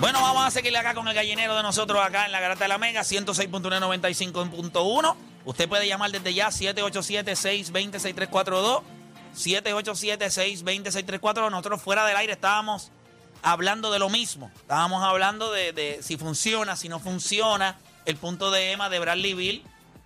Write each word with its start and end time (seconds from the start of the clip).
Bueno, 0.00 0.22
vamos 0.22 0.46
a 0.46 0.50
seguirle 0.52 0.78
acá 0.78 0.94
con 0.94 1.08
el 1.08 1.14
gallinero 1.14 1.56
de 1.56 1.62
nosotros 1.64 2.00
acá 2.00 2.26
en 2.26 2.30
la 2.30 2.38
Garata 2.38 2.62
de 2.64 2.68
la 2.68 2.78
Mega, 2.78 3.00
106.195.1. 3.00 5.16
Usted 5.44 5.68
puede 5.68 5.88
llamar 5.88 6.12
desde 6.12 6.32
ya 6.32 6.50
787-620-6342. 6.50 8.82
787-620-6342. 9.34 11.50
Nosotros 11.50 11.82
fuera 11.82 12.06
del 12.06 12.16
aire 12.16 12.34
estábamos 12.34 12.92
hablando 13.42 13.90
de 13.90 13.98
lo 13.98 14.08
mismo. 14.08 14.52
Estábamos 14.54 15.02
hablando 15.02 15.50
de, 15.50 15.98
si 16.00 16.16
funciona, 16.16 16.76
si 16.76 16.88
no 16.88 17.00
funciona. 17.00 17.76
El 18.04 18.16
punto 18.16 18.52
de 18.52 18.70
Emma 18.70 18.88
de 18.90 19.00
Bradley 19.00 19.34
Bill. 19.34 19.64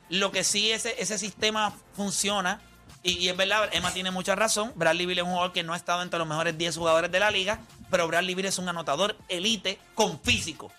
Lo 0.08 0.32
que 0.32 0.42
sí, 0.42 0.72
ese, 0.72 1.02
ese 1.02 1.18
sistema 1.18 1.74
funciona. 1.94 2.62
Y, 3.02 3.18
y 3.18 3.28
es 3.28 3.36
verdad, 3.36 3.68
Emma 3.72 3.92
tiene 3.92 4.10
mucha 4.10 4.34
razón. 4.36 4.72
Bradley 4.74 5.04
Bill 5.04 5.18
es 5.18 5.24
un 5.24 5.32
jugador 5.32 5.52
que 5.52 5.62
no 5.62 5.74
ha 5.74 5.76
estado 5.76 6.00
entre 6.00 6.18
los 6.18 6.26
mejores 6.26 6.56
10 6.56 6.78
jugadores 6.78 7.12
de 7.12 7.20
la 7.20 7.30
liga. 7.30 7.60
Pero 7.92 8.08
Bradley 8.08 8.34
Bill 8.34 8.46
es 8.46 8.58
un 8.58 8.70
anotador 8.70 9.18
elite 9.28 9.78
con 9.94 10.18
físico. 10.18 10.72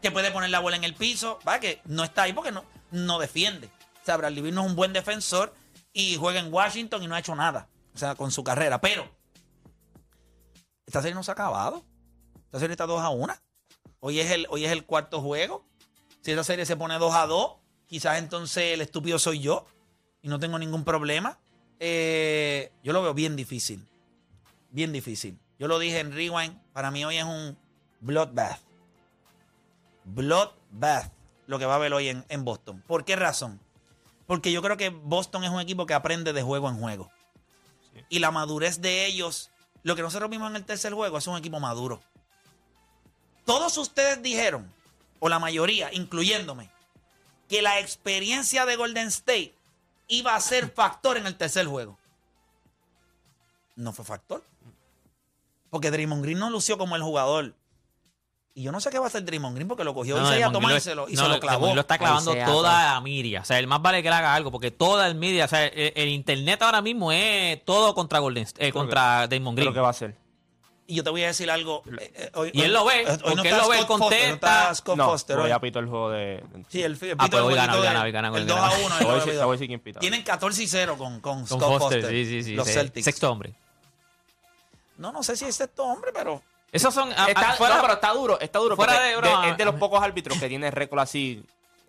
Que 0.00 0.12
puede 0.12 0.30
poner 0.30 0.50
la 0.50 0.60
bola 0.60 0.76
en 0.76 0.84
el 0.84 0.94
piso. 0.94 1.40
Va, 1.46 1.58
que 1.58 1.80
no 1.86 2.04
está 2.04 2.22
ahí 2.22 2.32
porque 2.32 2.52
no, 2.52 2.64
no 2.92 3.18
defiende. 3.18 3.66
O 3.66 4.04
sea, 4.04 4.16
Bradley 4.16 4.42
Bill 4.42 4.54
no 4.54 4.60
es 4.60 4.68
un 4.68 4.76
buen 4.76 4.92
defensor. 4.92 5.52
Y 5.92 6.14
juega 6.14 6.38
en 6.38 6.54
Washington 6.54 7.02
y 7.02 7.08
no 7.08 7.16
ha 7.16 7.18
hecho 7.18 7.34
nada. 7.34 7.68
O 7.92 7.98
sea, 7.98 8.14
con 8.14 8.30
su 8.30 8.44
carrera. 8.44 8.80
Pero 8.80 9.10
esta 10.86 11.02
serie 11.02 11.16
no 11.16 11.24
se 11.24 11.32
ha 11.32 11.34
acabado. 11.34 11.84
Esta 12.44 12.60
serie 12.60 12.74
está 12.74 12.86
2 12.86 13.00
a 13.02 13.08
1. 13.08 13.34
Hoy 13.98 14.20
es 14.20 14.30
el, 14.30 14.46
hoy 14.48 14.64
es 14.64 14.70
el 14.70 14.84
cuarto 14.84 15.20
juego. 15.20 15.66
Si 16.20 16.30
esta 16.30 16.44
serie 16.44 16.66
se 16.66 16.76
pone 16.76 17.00
2 17.00 17.14
a 17.16 17.26
2, 17.26 17.52
quizás 17.88 18.18
entonces 18.18 18.74
el 18.74 18.80
estúpido 18.80 19.18
soy 19.18 19.40
yo. 19.40 19.66
Y 20.22 20.28
no 20.28 20.38
tengo 20.38 20.56
ningún 20.56 20.84
problema. 20.84 21.40
Eh, 21.80 22.70
yo 22.84 22.92
lo 22.92 23.02
veo 23.02 23.12
bien 23.12 23.34
difícil. 23.34 23.84
Bien 24.70 24.92
difícil. 24.92 25.36
Yo 25.58 25.68
lo 25.68 25.78
dije 25.78 26.00
en 26.00 26.12
Rewind. 26.12 26.56
Para 26.72 26.90
mí 26.90 27.04
hoy 27.04 27.16
es 27.16 27.24
un 27.24 27.58
bloodbath. 28.00 28.60
Bloodbath. 30.04 31.12
Lo 31.46 31.58
que 31.58 31.66
va 31.66 31.72
a 31.72 31.76
haber 31.76 31.92
hoy 31.94 32.08
en, 32.08 32.24
en 32.28 32.44
Boston. 32.44 32.82
¿Por 32.86 33.04
qué 33.04 33.16
razón? 33.16 33.58
Porque 34.26 34.52
yo 34.52 34.60
creo 34.60 34.76
que 34.76 34.90
Boston 34.90 35.44
es 35.44 35.50
un 35.50 35.60
equipo 35.60 35.86
que 35.86 35.94
aprende 35.94 36.32
de 36.32 36.42
juego 36.42 36.68
en 36.68 36.78
juego. 36.78 37.10
Y 38.10 38.18
la 38.18 38.30
madurez 38.30 38.80
de 38.80 39.06
ellos, 39.06 39.50
lo 39.82 39.96
que 39.96 40.02
nosotros 40.02 40.30
vimos 40.30 40.50
en 40.50 40.56
el 40.56 40.64
tercer 40.64 40.92
juego, 40.92 41.18
es 41.18 41.26
un 41.26 41.36
equipo 41.36 41.58
maduro. 41.58 42.00
Todos 43.44 43.78
ustedes 43.78 44.22
dijeron, 44.22 44.70
o 45.20 45.28
la 45.30 45.38
mayoría, 45.38 45.92
incluyéndome, 45.92 46.70
que 47.48 47.62
la 47.62 47.80
experiencia 47.80 48.66
de 48.66 48.76
Golden 48.76 49.08
State 49.08 49.54
iba 50.06 50.34
a 50.34 50.40
ser 50.40 50.70
factor 50.70 51.16
en 51.16 51.26
el 51.26 51.36
tercer 51.36 51.66
juego. 51.66 51.98
No 53.74 53.92
fue 53.94 54.04
factor. 54.04 54.44
Porque 55.70 55.90
Draymond 55.90 56.22
Green 56.22 56.38
no 56.38 56.50
lució 56.50 56.78
como 56.78 56.96
el 56.96 57.02
jugador. 57.02 57.54
Y 58.54 58.62
yo 58.62 58.72
no 58.72 58.80
sé 58.80 58.90
qué 58.90 58.98
va 58.98 59.04
a 59.04 59.08
hacer 59.08 59.24
Draymond 59.24 59.54
Green 59.54 59.68
porque 59.68 59.84
lo 59.84 59.94
cogió 59.94 60.16
y 60.16 60.18
se 60.18 60.22
iba 60.22 60.28
a 60.28 60.32
Draymond 60.32 60.52
tomar 60.54 60.70
y 60.70 60.72
Green 60.74 60.80
se 60.82 60.94
lo, 60.96 61.08
y 61.08 61.12
no, 61.12 61.22
se 61.22 61.28
lo 61.28 61.34
Draymond 61.34 61.40
clavó. 61.60 61.74
Lo 61.74 61.80
está 61.80 61.98
clavando 61.98 62.32
se 62.32 62.42
toda 62.44 62.94
la 62.94 63.00
media. 63.00 63.42
O 63.42 63.44
sea, 63.44 63.58
el 63.58 63.66
más 63.68 63.80
vale 63.82 64.02
que 64.02 64.08
le 64.10 64.16
haga 64.16 64.34
algo, 64.34 64.50
porque 64.50 64.70
toda 64.72 65.06
el 65.06 65.14
media, 65.14 65.44
o 65.44 65.48
sea, 65.48 65.66
el, 65.66 65.92
el 65.94 66.08
internet 66.08 66.60
ahora 66.62 66.82
mismo 66.82 67.12
es 67.12 67.64
todo 67.64 67.94
contra 67.94 68.18
Golden 68.18 68.46
eh, 68.58 68.72
contra 68.72 69.28
Damon 69.28 69.54
¿Qué 69.54 69.60
es 69.60 69.64
Green. 69.64 69.66
lo 69.66 69.74
que 69.74 69.80
va 69.80 69.86
a 69.88 69.90
hacer? 69.90 70.16
Y 70.90 70.94
yo 70.94 71.04
te 71.04 71.10
voy 71.10 71.22
a 71.22 71.26
decir 71.26 71.50
algo. 71.50 71.82
eh, 72.00 72.12
eh, 72.16 72.30
hoy- 72.34 72.50
Y 72.54 72.62
él 72.62 72.68
hoy- 72.68 72.72
lo 72.72 72.84
ve, 72.86 72.94
hoy 73.04 73.04
no 73.04 73.18
porque 73.18 73.48
él 73.50 73.54
está 73.54 73.58
lo 73.62 73.68
ve, 73.68 73.76
Foster, 73.76 73.88
no 73.88 73.98
contesta. 73.98 74.74
Scott 74.74 74.96
no, 74.96 75.04
Foster 75.10 75.38
hoy. 75.38 75.48
ya 75.50 75.60
pitó 75.60 75.78
el 75.80 75.86
juego 75.86 76.10
de... 76.10 76.42
Sí, 76.70 76.82
el, 76.82 76.92
el, 76.92 77.14
Ah, 77.18 77.24
pito 77.26 77.30
pues 77.30 77.42
hoy 77.42 77.50
el 77.52 77.56
gana, 77.56 77.74
hoy 77.76 77.82
gana, 77.84 78.02
hoy 78.04 78.10
gana, 78.12 78.32
hoy 78.32 78.40
el 78.40 78.46
gana. 78.46 78.60
2 78.62 78.74
a 78.74 78.78
1. 78.86 78.96
Te 78.98 79.04
voy 79.04 79.12
a 79.12 79.16
decir- 79.18 79.32
te 79.34 79.38
voy 79.44 79.48
a 79.48 79.52
decir 79.52 79.66
quién 79.68 79.80
pita. 79.80 80.00
Tienen 80.00 80.22
14 80.24 80.62
y 80.62 80.66
0 80.66 80.96
con, 80.98 81.20
con, 81.20 81.40
Con 81.40 81.46
Scott 81.46 81.60
Foster, 81.60 82.00
Foster. 82.00 82.10
sí, 82.10 82.24
sí, 82.24 82.42
sí. 82.42 82.54
Los 82.54 82.66
sí. 82.66 82.72
Celtics. 82.72 83.04
Sexto 83.04 83.30
hombre. 83.30 83.52
No, 84.98 85.12
no 85.12 85.22
sé 85.22 85.36
si 85.36 85.44
es 85.46 85.54
sexto 85.56 85.84
hombre, 85.84 86.10
pero. 86.14 86.42
Esos 86.70 86.92
son. 86.92 87.10
a- 87.12 87.24
a- 87.24 87.28
Está, 87.28 87.52
fuera- 87.54 87.76
no, 87.76 87.80
pero 87.80 87.94
está 87.94 88.12
duro, 88.12 88.40
está 88.40 88.58
duro. 88.58 88.76
fuera 88.76 89.00
de 89.00 89.16
broma. 89.16 89.48
es 89.48 89.56
de 89.56 89.64
los 89.64 89.76
pocos 89.76 90.02
árbitros 90.02 90.38
que 90.38 90.48
tiene 90.48 90.70
récord 90.70 91.00
así, 91.00 91.42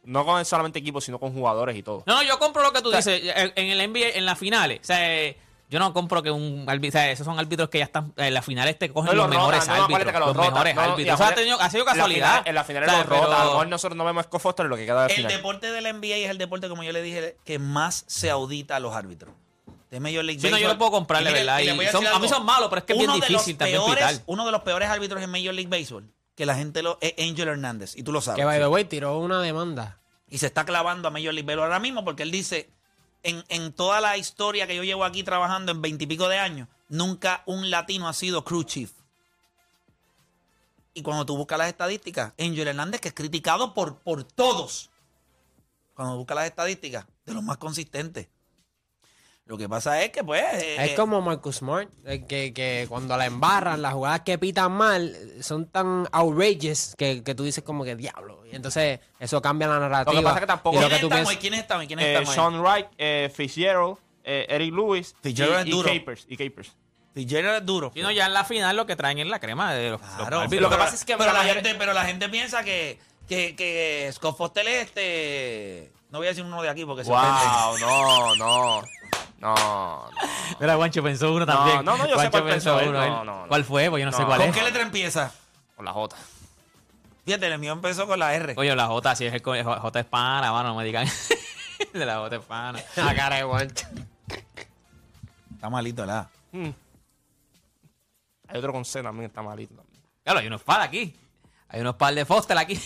no 0.06 0.26
con 0.26 0.46
solamente 0.46 0.80
equipos, 0.80 1.04
sino 1.04 1.20
con 1.20 1.34
jugadores 1.34 1.76
y 1.76 1.84
todo. 1.84 2.04
No, 2.06 2.16
no, 2.16 2.24
yo 2.24 2.40
compro 2.40 2.64
lo 2.64 2.72
que 2.72 2.82
tú 2.82 2.88
O 2.90 3.02
sea, 3.02 3.14
dices. 3.14 3.34
En 3.36 3.52
en 3.56 3.72
el 3.80 3.82
NBA, 3.92 4.10
en 4.18 4.26
las 4.26 4.40
finales. 4.40 4.80
O 4.82 4.86
sea, 4.86 5.14
eh, 5.14 5.38
yo 5.70 5.78
no 5.80 5.92
compro 5.94 6.24
que 6.24 6.32
un 6.32 6.64
árbitro. 6.68 6.98
O 6.98 7.02
sea, 7.02 7.12
esos 7.12 7.26
son 7.26 7.38
árbitros 7.38 7.68
que 7.70 7.80
ya 7.80 7.84
están. 7.84 8.14
En 8.16 8.34
las 8.34 8.46
finales 8.46 8.80
te 8.80 8.90
cogen 8.90 9.08
No, 9.08 9.14
los 9.16 9.26
los 9.28 9.36
mejores 9.36 9.60
rotan, 9.68 9.78
no, 9.78 9.84
árbitros. 9.84 10.14
que 10.14 10.20
los 10.20 10.28
los 10.30 10.38
rotan, 10.38 10.54
mejores 10.54 10.78
árbitros. 10.78 11.14
O 11.14 11.18
sea, 11.18 11.28
ha, 11.28 11.36
tenido- 11.36 11.60
ha 11.62 11.70
sido 11.70 11.82
En 11.82 11.86
la 11.88 11.92
casualidad. 11.94 12.30
final- 12.38 12.48
En 12.48 12.56
la 12.56 12.64
final 12.64 12.84
O 12.84 12.86
sea, 12.90 12.98
los 13.00 13.06
rotan. 13.08 13.34
A 13.34 13.44
lo 13.44 13.50
mejor 13.52 13.68
nosotros 13.68 13.98
no 13.98 14.06
vemos 14.06 14.22
a 14.22 14.28
Scott 14.30 14.42
Foster 14.42 14.66
en 14.66 14.70
lo 14.70 14.78
que 14.78 14.86
queda 14.86 15.02
de 15.08 15.10
El 15.10 15.16
final. 15.18 15.32
deporte 15.34 15.72
del 15.72 15.86
NBA 15.88 16.16
es 16.16 16.30
el 16.30 16.38
deporte, 16.38 16.70
como 16.70 16.84
yo 16.84 16.92
le 16.94 17.02
dije, 17.02 17.36
que 17.44 17.60
más 17.60 18.06
se 18.08 18.30
audita 18.30 18.78
a 18.78 18.80
los 18.80 18.96
árbitros. 18.96 19.36
De 19.90 20.00
Major 20.00 20.24
League 20.24 20.40
Sí, 20.40 20.50
no, 20.52 20.58
yo 20.58 20.68
no 20.68 20.78
puedo 20.78 20.92
comprar, 20.92 21.22
mire, 21.24 21.34
verdad, 21.40 21.60
y 21.62 21.70
a 21.70 21.92
son- 21.92 22.02
decir 22.04 22.16
a 22.16 22.20
mí 22.20 22.28
son 22.30 22.46
malos, 22.46 22.70
pero 22.70 22.80
es 22.80 22.86
que 22.86 22.94
es 22.94 23.00
bien 23.00 23.12
difícil 23.14 23.58
también 23.58 23.82
peores- 23.82 23.96
pitar. 23.96 24.24
Uno 24.28 24.46
de 24.46 24.52
los 24.52 24.62
peores 24.62 24.88
árbitros 24.90 25.22
en 25.24 25.30
Major 25.32 25.54
League 25.54 25.68
Baseball, 25.70 26.08
que 26.36 26.46
la 26.46 26.54
gente 26.56 26.84
lo. 26.84 26.98
es 27.02 27.14
Angel 27.18 27.48
Hernández, 27.48 27.96
y 27.96 28.04
tú 28.04 28.12
lo 28.12 28.22
sabes. 28.22 28.38
Que 28.40 28.46
by 28.46 28.60
the 28.60 28.68
way 28.68 28.86
tiró 28.86 29.18
una 29.20 29.42
demanda. 29.42 30.00
y 30.32 30.38
se 30.38 30.46
está 30.46 30.64
clavando 30.64 31.08
a 31.08 31.12
Major 31.12 31.34
League 31.34 31.46
Baseball 31.48 31.64
ahora 31.66 31.80
mismo 31.80 32.06
porque 32.06 32.22
él 32.22 32.30
dice, 32.30 32.70
en, 33.24 33.44
en 33.50 33.74
toda 33.74 34.00
la 34.00 34.16
historia 34.16 34.68
que 34.68 34.76
yo 34.76 34.84
llevo 34.84 35.04
aquí 35.04 35.24
trabajando 35.24 35.72
en 35.72 35.82
veintipico 35.82 36.30
de 36.30 36.38
años, 36.38 36.68
nunca 36.88 37.42
un 37.48 37.72
latino 37.72 38.08
ha 38.08 38.14
sido 38.14 38.44
crew 38.46 38.62
chief. 38.64 38.92
Y 40.94 41.02
cuando 41.02 41.26
tú 41.26 41.36
buscas 41.38 41.58
las 41.58 41.68
estadísticas, 41.70 42.34
Angel 42.40 42.68
Hernández, 42.68 43.02
que 43.02 43.08
es 43.10 43.14
criticado 43.14 43.74
por, 43.74 43.98
por 43.98 44.24
todos, 44.24 44.90
cuando 45.96 46.16
buscas 46.18 46.36
las 46.36 46.46
estadísticas, 46.46 47.06
de 47.26 47.34
los 47.34 47.44
más 47.44 47.58
consistentes. 47.58 48.28
Lo 49.50 49.58
que 49.58 49.68
pasa 49.68 50.04
es 50.04 50.12
que, 50.12 50.24
pues... 50.24 50.44
eh, 50.62 50.76
Es 50.86 50.92
eh, 50.92 50.96
como 50.96 51.22
Marcus 51.22 51.56
Smart, 51.58 51.90
eh, 52.06 52.24
que, 52.28 52.54
que 52.54 52.86
cuando 52.88 53.18
la 53.18 53.26
embarran, 53.26 53.82
las 53.82 53.94
jugadas 53.96 54.22
que 54.22 54.38
pitan 54.38 54.72
mal 54.72 55.12
son 55.42 55.66
tan 55.66 56.08
outrageous 56.12 56.94
que, 56.96 57.24
que 57.24 57.34
tú 57.34 57.44
dices 57.44 57.64
como 57.64 57.84
que 57.84 57.96
diablo. 57.96 58.44
Y 58.52 58.56
entonces 58.56 59.00
eso 59.20 59.42
cambia 59.42 59.68
la 59.68 59.80
narrativa. 59.80 60.22
pasa 60.22 60.36
es 60.36 60.42
que 60.42 60.46
tampoco- 60.48 60.78
y 60.78 60.82
lo 60.82 60.88
¿Quiénes 60.88 60.98
que 61.00 61.02
tú 61.02 61.08
estamos 61.08 61.30
ahí? 61.30 61.36
piensas- 61.38 61.42
¿Quiénes 61.42 61.60
estamos 61.62 61.82
ahí? 61.82 61.88
¿Quiénes 61.88 62.30
Eh? 62.30 62.32
Sean 62.32 62.62
Wright, 62.62 62.86
eh, 63.00 63.32
Fitzgerald, 63.34 63.98
eh, 64.24 64.46
Eric 64.50 64.72
Lewis 64.72 65.16
Fitzgerald 65.24 65.58
y, 65.58 65.62
es 65.62 65.68
y 65.68 65.72
duro. 65.72 65.90
Capers. 65.94 66.26
Y 66.30 66.38
Capers. 66.38 66.72
Fitzgerald 67.16 67.58
es 67.62 67.66
duro. 67.66 67.92
Y 67.96 68.04
no, 68.04 68.12
ya 68.12 68.28
en 68.28 68.34
la 68.34 68.44
final 68.46 68.76
lo 68.78 68.86
que 68.86 68.96
traen 68.96 69.18
es 69.18 69.26
la 69.26 69.40
crema 69.40 69.74
de 69.74 69.90
los, 69.90 70.00
los 70.02 70.10
Claro, 70.12 70.42
árbitros. 70.42 70.62
Lo 70.62 70.70
que 70.70 70.78
pasa 70.84 70.94
es 70.94 71.04
que 71.06 71.18
pero 71.18 71.34
la, 71.34 71.40
mayor- 71.40 71.56
gente, 71.56 71.74
pero 71.74 71.94
la 71.94 72.06
gente 72.06 72.30
piensa 72.30 72.64
que, 72.64 73.00
que, 73.28 73.56
que 73.56 74.12
Scott 74.14 74.38
Foster 74.38 74.68
es 74.68 74.86
este. 74.86 75.92
No 76.12 76.20
voy 76.20 76.28
a 76.28 76.30
decir 76.30 76.44
uno 76.44 76.62
de 76.62 76.70
aquí 76.70 76.86
porque 76.86 77.04
se 77.04 77.12
ofenden. 77.12 77.34
Wow, 77.36 77.78
no, 77.80 78.36
no. 78.36 78.82
No, 79.40 79.56
no. 79.56 80.10
Mira, 80.60 80.76
Guancho 80.76 81.02
pensó 81.02 81.32
uno 81.34 81.46
No, 81.46 81.54
también. 81.54 81.86
no, 81.86 81.98
no, 81.98 82.04
yo 82.04 82.10
sé 82.10 82.14
Guancho 82.16 82.32
cuál 82.32 82.44
pensó 82.44 82.80
él, 82.80 82.90
uno, 82.90 83.00
no, 83.00 83.24
no, 83.24 83.42
no. 83.42 83.48
¿Cuál 83.48 83.64
fue? 83.64 83.90
Pues 83.90 84.02
yo 84.02 84.06
no, 84.10 84.16
sé 84.16 84.26
cuál 84.26 84.40
¿Con 84.40 84.50
es. 84.50 84.56
qué 84.56 84.64
letra 84.64 84.82
empieza? 84.82 85.32
Con 85.76 85.86
la 85.86 85.94
J. 85.94 86.16
Fíjate, 87.26 87.48
el 87.48 87.60
mío 87.60 87.74
empezó 87.74 88.06
con 88.08 88.20
la 88.20 88.34
R. 88.34 88.54
Oye, 88.58 88.76
la 88.76 88.88
J, 88.88 89.16
si 89.16 89.26
es 89.26 89.34
el 89.34 89.42
J 89.42 90.00
es 90.00 90.06
pana, 90.06 90.52
mano, 90.52 90.70
no 90.70 90.76
me 90.76 90.84
digan. 90.84 91.08
de 91.94 92.06
la 92.06 92.18
J 92.18 92.36
es 92.36 92.42
pana. 92.44 92.80
La 92.96 93.16
cara 93.16 93.38
de 93.38 93.44
guancho. 93.44 93.88
Está 95.54 95.70
malito, 95.70 96.02
¿verdad? 96.02 96.28
Hmm. 96.52 96.70
Hay 98.48 98.58
otro 98.58 98.74
con 98.74 98.84
C 98.84 99.04
también, 99.04 99.28
está 99.30 99.42
malito 99.42 99.76
también. 99.76 100.04
Claro, 100.24 100.40
hay 100.40 100.48
unos 100.48 100.64
par 100.64 100.82
aquí. 100.82 101.16
Hay 101.70 101.82
unos 101.82 101.96
par 101.96 102.14
de 102.16 102.26
Foster 102.26 102.58
aquí. 102.58 102.80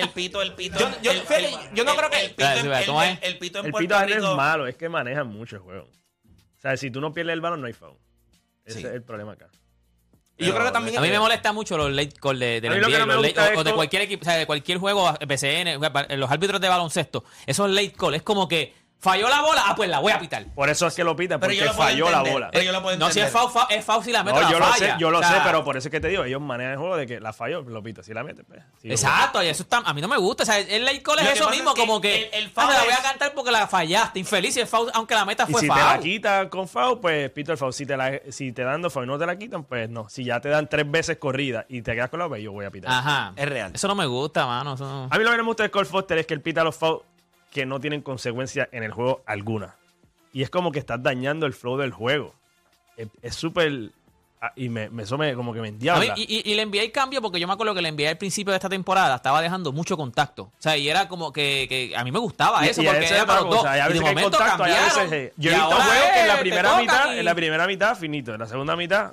El 0.00 0.08
pito, 0.10 0.42
el 0.42 0.52
pito. 0.54 0.78
Yo- 0.78 0.90
yo- 1.02 1.10
el- 1.12 1.20
fíjate, 1.20 1.46
el- 1.46 1.74
yo 1.74 1.84
no 1.84 1.92
el- 1.92 1.96
creo 1.98 2.10
que- 2.10 2.24
El 2.24 2.30
pito, 2.34 2.50
el- 2.50 2.86
¿cómo 2.86 3.02
es? 3.02 3.18
el 3.22 3.38
pito 3.38 3.58
en 3.60 3.66
El 3.66 3.70
Puerto 3.72 3.98
pito 3.98 4.20
no 4.20 4.30
es 4.30 4.36
malo, 4.36 4.66
es 4.66 4.76
que 4.76 4.88
manejan 4.88 5.26
mucho 5.28 5.56
el 5.56 5.62
juego. 5.62 5.84
O 5.84 6.60
sea, 6.60 6.76
si 6.76 6.90
tú 6.90 7.00
no 7.00 7.12
pierdes 7.12 7.34
el 7.34 7.40
balón, 7.40 7.60
no 7.60 7.66
hay 7.66 7.72
foul. 7.72 7.96
Ese 8.64 8.80
Sí. 8.80 8.86
es 8.86 8.92
el 8.92 9.02
problema 9.02 9.32
acá. 9.32 9.48
Y 10.36 10.46
yo 10.46 10.54
creo 10.54 10.66
que 10.66 10.72
también. 10.72 10.96
A 10.98 11.00
mí 11.00 11.08
me 11.10 11.18
molesta 11.18 11.52
mucho 11.52 11.76
los 11.76 11.90
late 11.90 12.12
call 12.20 12.38
de, 12.38 12.60
de 12.60 12.68
NBA, 12.68 13.06
no 13.06 13.20
late- 13.20 13.56
o, 13.56 13.60
o 13.60 13.64
de 13.64 13.72
cualquier 13.72 14.02
equipo, 14.02 14.22
o 14.22 14.24
sea, 14.24 14.34
de 14.36 14.46
cualquier 14.46 14.78
juego, 14.78 15.12
PCN, 15.26 15.78
los 16.16 16.30
árbitros 16.30 16.60
de 16.60 16.68
baloncesto. 16.68 17.24
Esos 17.46 17.68
late 17.70 17.92
call 17.92 18.14
es 18.14 18.22
como 18.22 18.46
que 18.46 18.72
falló 19.00 19.28
la 19.28 19.40
bola, 19.42 19.62
ah, 19.66 19.74
pues 19.76 19.88
la 19.88 20.00
voy 20.00 20.10
a 20.12 20.18
pitar. 20.18 20.44
Por 20.54 20.68
eso 20.68 20.86
es 20.86 20.94
que 20.94 21.04
lo 21.04 21.14
pitan, 21.14 21.38
Pero 21.38 21.52
porque 21.52 21.64
lo 21.64 21.72
falló 21.74 22.10
la 22.10 22.22
bola. 22.22 22.48
Pero 22.50 22.64
yo 22.64 22.72
lo 22.72 22.82
puedo 22.82 22.96
No, 22.98 23.10
si 23.10 23.20
es 23.20 23.30
foul, 23.30 23.50
es 23.70 23.84
foul 23.84 24.02
si 24.04 24.10
la 24.12 24.24
meto 24.24 24.36
No, 24.36 24.42
la 24.42 24.50
yo 24.50 24.58
lo 24.58 24.66
sé, 24.72 24.80
falla. 24.80 24.98
yo 24.98 25.10
lo 25.10 25.18
O 25.18 25.22
sea, 25.22 25.30
sé, 25.32 25.40
pero 25.44 25.64
por 25.64 25.76
eso 25.76 25.88
es 25.88 25.92
que 25.92 26.00
te 26.00 26.08
digo, 26.08 26.24
ellos 26.24 26.40
manejan 26.40 26.72
el 26.72 26.78
juego 26.78 26.96
de 26.96 27.06
que 27.06 27.20
la 27.20 27.32
falló, 27.32 27.62
lo 27.62 27.82
pita. 27.82 28.02
Si 28.02 28.12
la 28.12 28.24
mete, 28.24 28.42
pues. 28.44 28.60
Exacto, 28.82 29.42
y 29.42 29.46
eso 29.46 29.62
está, 29.62 29.78
a 29.78 29.94
mí 29.94 30.00
no 30.00 30.08
me 30.08 30.16
gusta. 30.16 30.42
O 30.42 30.46
sea, 30.46 30.58
el 30.58 30.84
late 30.84 31.02
call 31.02 31.18
es 31.20 31.30
eso 31.32 31.48
mismo, 31.50 31.70
es 31.70 31.74
que 31.74 31.80
como 31.80 32.00
que 32.00 32.28
el- 32.32 32.44
el 32.44 32.52
ah, 32.56 32.66
la 32.72 32.80
voy 32.82 32.92
a 32.92 32.94
es- 32.94 33.00
cantar 33.00 33.32
porque 33.34 33.50
la 33.52 33.66
fallaste. 33.68 34.18
Infeliz, 34.18 34.56
y 34.56 34.60
el 34.60 34.66
foul, 34.66 34.90
aunque 34.94 35.14
la 35.14 35.24
meta 35.24 35.44
Y 35.48 35.52
fue 35.52 35.60
si 35.60 35.66
foul. 35.68 35.78
te 35.78 35.84
la 35.84 35.98
quitan 36.00 36.48
con 36.48 36.66
foul, 36.68 36.98
pues 37.00 37.30
pito 37.30 37.52
el 37.52 37.58
foul. 37.58 37.72
Si 37.72 37.86
te, 37.86 37.96
la, 37.96 38.20
si 38.30 38.52
te 38.52 38.62
dan 38.64 38.82
dos 38.82 38.92
foul 38.92 39.04
y 39.04 39.08
no 39.08 39.18
te 39.18 39.26
la 39.26 39.36
quitan, 39.38 39.64
pues 39.64 39.88
no. 39.88 40.08
Si 40.08 40.24
ya 40.24 40.40
te 40.40 40.48
dan 40.48 40.68
tres 40.68 40.90
veces 40.90 41.18
corrida 41.18 41.64
y 41.68 41.82
te 41.82 41.94
quedas 41.94 42.10
con 42.10 42.18
la 42.18 42.28
pues 42.28 42.42
yo 42.42 42.52
voy 42.52 42.64
a 42.64 42.70
pitar. 42.70 42.90
Ajá. 42.90 43.32
Es 43.36 43.48
real. 43.48 43.70
Eso 43.74 43.86
no 43.88 43.94
me 43.94 44.06
gusta, 44.06 44.44
mano. 44.46 44.74
Eso 44.74 44.84
no- 44.84 45.08
A 45.10 45.18
mí 45.18 45.24
lo 45.24 45.30
que 45.30 45.36
no 45.36 45.42
me 45.44 45.48
gusta 45.48 45.62
de 45.62 45.70
Cole 45.70 45.86
Foster 45.86 46.18
es 46.18 46.26
que 46.26 46.34
él 46.34 46.40
pita 46.42 46.64
los 46.64 46.74
fouls 46.76 47.02
que 47.50 47.66
no 47.66 47.80
tienen 47.80 48.02
consecuencia 48.02 48.68
en 48.72 48.82
el 48.82 48.92
juego 48.92 49.22
alguna. 49.26 49.76
Y 50.32 50.42
es 50.42 50.50
como 50.50 50.70
que 50.72 50.78
estás 50.78 51.02
dañando 51.02 51.46
el 51.46 51.52
flow 51.54 51.76
del 51.78 51.92
juego. 51.92 52.34
Es 53.22 53.34
súper... 53.34 53.90
ah, 54.40 54.52
Y 54.56 54.68
me, 54.68 54.90
me, 54.90 55.04
eso 55.04 55.16
me- 55.16 55.34
como 55.34 55.52
que 55.54 55.60
me 55.60 55.68
mí, 55.70 55.74
endiabla. 55.74 56.14
y, 56.16 56.22
y, 56.44 56.50
y 56.50 56.54
le 56.54 56.62
envié 56.62 56.82
el 56.84 56.92
cambio 56.92 57.22
porque 57.22 57.40
yo 57.40 57.46
me 57.46 57.52
acuerdo 57.54 57.74
que 57.74 57.80
le 57.82 57.88
envié 57.88 58.08
al 58.08 58.18
principio 58.18 58.50
de 58.52 58.56
esta 58.56 58.68
temporada, 58.68 59.16
estaba 59.16 59.40
dejando 59.40 59.72
mucho 59.72 59.96
contacto. 59.96 60.42
O 60.42 60.52
sea, 60.58 60.76
y 60.76 60.88
era 60.88 61.08
como 61.08 61.32
que, 61.32 61.66
que 61.68 61.96
a 61.96 62.04
mí 62.04 62.10
me 62.12 62.18
gustaba 62.18 62.66
eso 62.66 62.82
y 62.82 62.86
porque 62.86 63.06
era 63.06 63.24
para 63.24 63.40
los 63.40 63.50
dos. 63.50 63.58
cosa, 63.60 63.76
Y 63.78 63.80
de 63.80 64.00
momento 64.00 64.30
contacto, 64.38 64.62
veces, 64.64 65.32
Yo 65.36 65.50
he 65.50 65.54
visto 65.54 65.70
juegos 65.70 66.10
que 66.12 66.20
en 66.20 66.28
la 66.28 66.40
primera 66.40 66.76
mitad, 66.80 67.18
en 67.18 67.24
la 67.24 67.34
primera 67.34 67.66
mitad, 67.66 67.96
finito. 67.96 68.34
En 68.34 68.40
la 68.40 68.46
segunda 68.46 68.76
mitad, 68.76 69.12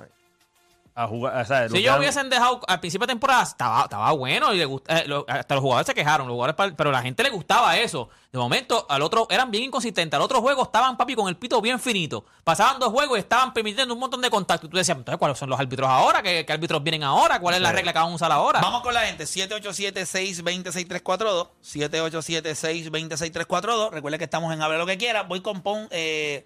a 0.98 1.06
jugar. 1.06 1.36
O 1.40 1.44
sea, 1.44 1.64
Si 1.68 1.74
lo 1.74 1.78
ellos 1.78 1.98
hubiesen 1.98 2.30
dejado 2.30 2.58
al 2.66 2.80
principio 2.80 3.06
de 3.06 3.12
temporada, 3.12 3.42
estaba, 3.42 3.82
estaba 3.82 4.10
bueno 4.12 4.54
y 4.54 4.56
le 4.56 4.64
gusta, 4.64 5.00
eh, 5.00 5.04
lo- 5.06 5.26
hasta 5.28 5.54
los 5.54 5.60
jugadores 5.62 5.86
se 5.86 5.92
quejaron, 5.94 6.26
los 6.26 6.32
jugadores, 6.34 6.72
pero 6.74 6.88
a 6.88 6.92
la 6.94 7.02
gente 7.02 7.22
le 7.22 7.28
gustaba 7.28 7.76
eso. 7.76 8.08
De 8.32 8.38
momento, 8.38 8.86
al 8.88 9.02
otro 9.02 9.26
eran 9.30 9.50
bien 9.50 9.64
inconsistentes. 9.64 10.16
Al 10.16 10.22
otro 10.22 10.40
juego 10.40 10.62
estaban, 10.62 10.96
papi, 10.96 11.14
con 11.14 11.28
el 11.28 11.36
pito 11.36 11.60
bien 11.60 11.78
finito. 11.78 12.24
Pasaban 12.44 12.78
dos 12.80 12.90
juegos 12.92 13.18
y 13.18 13.20
estaban 13.20 13.52
permitiendo 13.52 13.92
un 13.94 14.00
montón 14.00 14.22
de 14.22 14.30
contactos. 14.30 14.68
Y 14.68 14.70
tú 14.70 14.76
decías, 14.78 14.96
entonces, 14.96 15.18
¿cuáles 15.18 15.38
son 15.38 15.50
los 15.50 15.60
árbitros 15.60 15.86
ahora? 15.88 16.22
¿Qué, 16.22 16.44
qué 16.46 16.52
árbitros 16.52 16.82
vienen 16.82 17.02
ahora? 17.04 17.40
¿Cuál 17.40 17.56
es 17.56 17.60
la 17.60 17.72
regla 17.72 17.92
que 17.92 17.98
van 17.98 18.12
a 18.12 18.14
usar 18.14 18.32
ahora? 18.32 18.60
Vamos 18.60 18.80
con 18.82 18.94
la 18.94 19.00
gente. 19.02 19.24
787-620-6342. 19.24 21.48
787-620-6342. 21.62 23.90
Recuerda 23.90 24.18
que 24.18 24.24
estamos 24.24 24.52
en 24.52 24.62
Habla 24.62 24.78
lo 24.78 24.86
que 24.86 24.96
quiera. 24.98 25.22
Voy 25.24 25.40
con 25.40 25.62
Pon. 25.62 25.88
eh, 25.90 26.44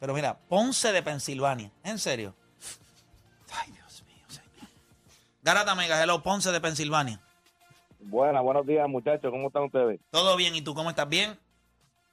pero 0.00 0.14
mira, 0.14 0.36
Ponce 0.48 0.92
de 0.92 1.02
Pensilvania. 1.02 1.70
¿En 1.84 1.98
serio? 1.98 2.34
Garata 5.42 5.74
Mega, 5.74 6.00
hello, 6.02 6.22
Ponce 6.22 6.52
de 6.52 6.60
Pensilvania. 6.60 7.20
Buenas, 7.98 8.42
buenos 8.42 8.66
días 8.66 8.88
muchachos, 8.88 9.30
¿cómo 9.30 9.48
están 9.48 9.64
ustedes? 9.64 10.00
¿Todo 10.10 10.36
bien? 10.36 10.54
¿Y 10.54 10.62
tú 10.62 10.74
cómo 10.74 10.90
estás? 10.90 11.08
¿Bien? 11.08 11.36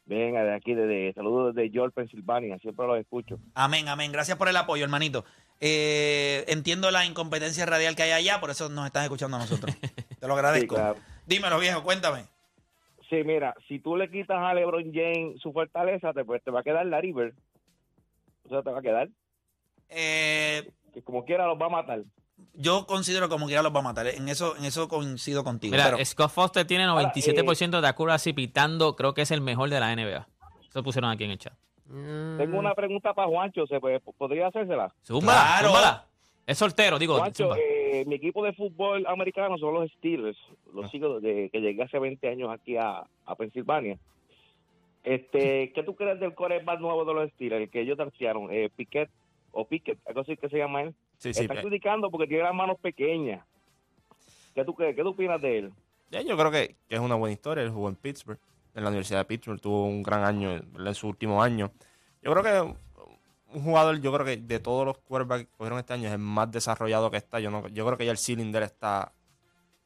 Bien, 0.05 0.33
de 0.33 0.55
aquí, 0.55 0.73
desde, 0.73 1.13
saludos 1.13 1.53
desde 1.53 1.69
York, 1.69 1.93
Pensilvania, 1.93 2.57
siempre 2.57 2.87
los 2.87 2.97
escucho. 2.99 3.37
Amén, 3.53 3.87
amén. 3.87 4.11
Gracias 4.11 4.37
por 4.37 4.49
el 4.49 4.57
apoyo, 4.57 4.83
hermanito. 4.83 5.23
Eh, 5.61 6.43
entiendo 6.47 6.89
la 6.89 7.05
incompetencia 7.05 7.65
radial 7.67 7.95
que 7.95 8.03
hay 8.03 8.11
allá, 8.11 8.39
por 8.39 8.49
eso 8.49 8.69
nos 8.69 8.87
estás 8.87 9.03
escuchando 9.03 9.37
a 9.37 9.41
nosotros. 9.41 9.75
Te 10.19 10.27
lo 10.27 10.33
agradezco. 10.33 10.75
Sí, 10.75 10.81
claro. 10.81 10.99
Dímelo, 11.27 11.59
viejo, 11.59 11.83
cuéntame. 11.83 12.25
Sí, 13.09 13.23
mira, 13.23 13.53
si 13.67 13.79
tú 13.79 13.95
le 13.95 14.09
quitas 14.09 14.37
a 14.37 14.53
LeBron 14.55 14.91
James 14.93 15.39
su 15.41 15.51
fortaleza, 15.51 16.13
te, 16.13 16.23
pues, 16.25 16.43
te 16.43 16.49
va 16.51 16.61
a 16.61 16.63
quedar 16.63 16.85
la 16.87 17.01
River. 17.01 17.33
O 18.45 18.49
sea, 18.49 18.63
te 18.63 18.71
va 18.71 18.79
a 18.79 18.83
quedar, 18.83 19.09
Eh, 19.89 20.71
que 20.93 21.03
como 21.03 21.25
quiera 21.25 21.45
los 21.45 21.59
va 21.59 21.67
a 21.67 21.69
matar. 21.69 22.03
Yo 22.53 22.85
considero 22.85 23.29
como 23.29 23.47
que 23.47 23.53
ya 23.53 23.61
los 23.63 23.73
va 23.73 23.79
a 23.79 23.83
matar. 23.83 24.07
En 24.07 24.27
eso, 24.29 24.55
en 24.57 24.65
eso 24.65 24.87
coincido 24.87 25.43
contigo. 25.43 25.71
Mira, 25.71 25.91
pero- 25.91 26.05
Scott 26.05 26.31
Foster 26.31 26.65
tiene 26.67 26.83
Ahora, 26.85 27.11
97% 27.13 27.81
de 27.81 27.87
accuracy 27.87 28.33
pitando, 28.33 28.95
creo 28.95 29.13
que 29.13 29.21
es 29.21 29.31
el 29.31 29.41
mejor 29.41 29.69
de 29.69 29.79
la 29.79 29.91
NBA. 29.95 30.27
Eso 30.69 30.83
pusieron 30.83 31.09
aquí 31.11 31.23
en 31.23 31.31
el 31.31 31.37
chat. 31.39 31.53
Mm, 31.85 32.37
Tengo 32.37 32.59
una 32.59 32.75
pregunta 32.75 33.13
para 33.13 33.27
Juancho, 33.27 33.65
¿se 33.65 33.79
puede- 33.79 33.99
¿podría 33.99 34.47
hacérsela? 34.47 34.93
Zúmbala, 35.03 35.39
Claro. 35.41 35.67
zúmbala. 35.69 36.05
Es 36.45 36.57
soltero, 36.57 36.97
digo. 36.99 37.17
Juancho, 37.17 37.55
eh, 37.55 38.03
mi 38.07 38.15
equipo 38.15 38.43
de 38.43 38.53
fútbol 38.53 39.05
americano 39.07 39.57
son 39.57 39.73
los 39.75 39.91
Steelers. 39.93 40.37
Los 40.73 40.89
sigo 40.91 41.19
desde 41.19 41.49
que 41.49 41.61
llegué 41.61 41.83
hace 41.83 41.97
20 41.99 42.27
años 42.27 42.49
aquí 42.51 42.75
a, 42.77 43.03
a 43.25 43.35
Pensilvania. 43.35 43.97
Este, 45.03 45.71
¿Qué 45.73 45.83
tú 45.83 45.95
crees 45.95 46.19
del 46.19 46.35
quarterback 46.35 46.79
nuevo 46.79 47.05
de 47.05 47.13
los 47.13 47.29
Steelers? 47.31 47.63
El 47.63 47.69
que 47.69 47.81
ellos 47.81 47.97
draftearon, 47.97 48.49
eh, 48.51 48.69
Piquet 48.75 49.09
o 49.51 49.65
Piquet, 49.65 49.97
algo 50.07 50.21
así 50.21 50.35
que 50.37 50.49
se 50.49 50.57
llama 50.57 50.83
él. 50.83 50.95
Sí, 51.19 51.33
sí. 51.33 51.41
Están 51.41 51.57
eh, 51.57 51.61
criticando 51.61 52.09
porque 52.09 52.27
tiene 52.27 52.43
las 52.43 52.55
manos 52.55 52.79
pequeñas. 52.79 53.45
¿Qué 54.55 54.65
tú 54.65 54.73
crees? 54.73 54.95
¿Qué 54.95 55.03
tú 55.03 55.09
opinas 55.09 55.41
de 55.41 55.59
él? 55.59 55.73
eh, 56.11 56.25
yo 56.25 56.35
creo 56.35 56.49
que, 56.49 56.75
que 56.87 56.95
es 56.95 57.01
una 57.01 57.15
buena 57.15 57.33
historia. 57.33 57.63
Él 57.63 57.69
jugó 57.69 57.89
en 57.89 57.95
Pittsburgh, 57.95 58.39
en 58.73 58.83
la 58.83 58.89
Universidad 58.89 59.19
de 59.19 59.25
Pittsburgh. 59.25 59.59
Tuvo 59.59 59.85
un 59.85 60.01
gran 60.01 60.23
año 60.23 60.55
en, 60.55 60.95
su 60.95 61.07
último 61.07 61.43
año. 61.43 61.71
Yo 62.21 62.33
creo 62.33 62.43
que 62.43 62.75
un 63.53 63.63
jugador, 63.63 63.99
yo 63.99 64.13
creo 64.13 64.25
que 64.25 64.37
de 64.37 64.59
todos 64.59 64.85
los 64.85 64.97
quarterbacks 64.99 65.45
que 65.45 65.57
cogieron 65.57 65.79
este 65.79 65.93
año 65.93 66.07
es 66.07 66.13
el 66.13 66.19
más 66.19 66.49
desarrollado 66.51 67.11
que 67.11 67.17
está. 67.17 67.39
Yo, 67.39 67.51
no, 67.51 67.67
yo 67.67 67.85
creo 67.85 67.97
que 67.97 68.05
ya 68.05 68.11
el 68.11 68.17
ceiling 68.17 68.51
de 68.51 68.59
él 68.59 68.63
está 68.63 69.11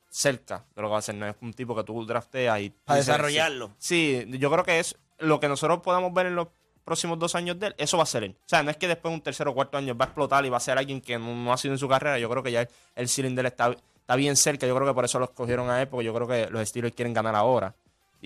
cerca 0.10 0.66
de 0.76 0.82
lo 0.82 0.90
que 0.90 0.92
va 0.92 1.00
a 1.00 1.02
ser. 1.02 1.16
No 1.16 1.26
es 1.26 1.36
un 1.42 1.54
tipo 1.54 1.76
que 1.76 1.84
tú 1.84 2.06
drafteas 2.06 2.62
y... 2.62 2.70
Para 2.70 3.00
dices, 3.00 3.08
desarrollarlo. 3.08 3.72
Sí, 3.80 4.24
yo 4.30 4.52
creo 4.52 4.64
que 4.64 4.80
es 4.80 4.96
lo 5.18 5.40
que 5.40 5.48
nosotros 5.48 5.82
podamos 5.82 6.14
ver 6.14 6.28
en 6.28 6.36
los 6.36 6.50
próximos 6.84 7.20
dos 7.20 7.36
años 7.36 7.60
de 7.60 7.68
él, 7.68 7.76
eso 7.78 7.98
va 7.98 8.04
a 8.04 8.08
ser 8.08 8.24
él. 8.24 8.36
O 8.40 8.50
sea, 8.50 8.64
no 8.64 8.72
es 8.72 8.78
que 8.78 8.88
después 8.88 9.12
de 9.12 9.16
un 9.16 9.22
tercer 9.22 9.48
o 9.48 9.54
cuarto 9.54 9.78
año 9.78 9.96
va 9.96 10.06
a 10.06 10.08
explotar 10.08 10.46
y 10.46 10.50
va 10.50 10.58
a 10.58 10.60
ser 10.60 10.78
alguien 10.78 11.02
que 11.02 11.18
no, 11.18 11.52
ha 11.52 11.58
sido 11.58 11.74
en 11.74 11.80
su 11.80 11.88
carrera. 11.88 12.20
Yo 12.20 12.30
creo 12.30 12.44
que 12.44 12.52
ya 12.52 12.62
el, 12.62 12.68
el 12.96 13.10
ceiling 13.10 13.36
de 13.36 13.42
él 13.42 13.48
está, 13.48 13.76
está 14.04 14.16
bien 14.16 14.36
cerca. 14.36 14.68
Yo 14.68 14.76
creo 14.76 14.88
que 14.88 14.94
por 14.94 15.06
eso 15.06 15.20
los 15.20 15.32
cogieron 15.32 15.70
a 15.70 15.82
él, 15.82 15.88
porque 15.88 16.06
yo 16.06 16.14
creo 16.14 16.28
que 16.28 16.50
los 16.50 16.68
Steelers 16.68 16.96
quieren 16.96 17.14
ganar 17.14 17.36
ahora. 17.36 17.74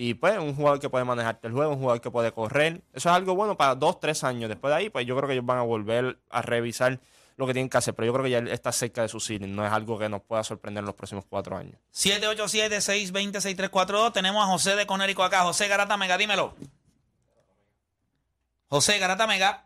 Y 0.00 0.14
pues, 0.14 0.38
un 0.38 0.54
jugador 0.54 0.78
que 0.78 0.88
puede 0.88 1.04
manejarte 1.04 1.48
el 1.48 1.52
juego, 1.52 1.72
un 1.72 1.78
jugador 1.78 2.00
que 2.00 2.10
puede 2.10 2.30
correr. 2.30 2.82
Eso 2.92 3.08
es 3.08 3.14
algo 3.14 3.34
bueno 3.34 3.56
para 3.56 3.74
dos, 3.74 3.98
tres 3.98 4.22
años. 4.22 4.48
Después 4.48 4.70
de 4.70 4.76
ahí, 4.76 4.90
pues 4.90 5.04
yo 5.06 5.16
creo 5.16 5.26
que 5.26 5.32
ellos 5.32 5.44
van 5.44 5.58
a 5.58 5.62
volver 5.62 6.20
a 6.30 6.40
revisar 6.40 7.00
lo 7.36 7.48
que 7.48 7.52
tienen 7.52 7.68
que 7.68 7.78
hacer. 7.78 7.94
Pero 7.94 8.06
yo 8.06 8.12
creo 8.12 8.24
que 8.24 8.30
ya 8.30 8.38
está 8.52 8.70
cerca 8.70 9.02
de 9.02 9.08
su 9.08 9.18
ceiling. 9.18 9.52
No 9.54 9.66
es 9.66 9.72
algo 9.72 9.98
que 9.98 10.08
nos 10.08 10.22
pueda 10.22 10.44
sorprender 10.44 10.82
en 10.82 10.86
los 10.86 10.94
próximos 10.94 11.24
cuatro 11.28 11.56
años. 11.56 11.74
787-620-6342. 11.94 14.12
Tenemos 14.12 14.44
a 14.44 14.46
José 14.46 14.76
de 14.76 14.86
Conérico 14.86 15.24
acá. 15.24 15.42
José 15.42 15.66
Garata 15.66 15.96
Mega, 15.96 16.16
dímelo. 16.16 16.54
José 18.68 18.98
Garata 18.98 19.26
Mega. 19.26 19.64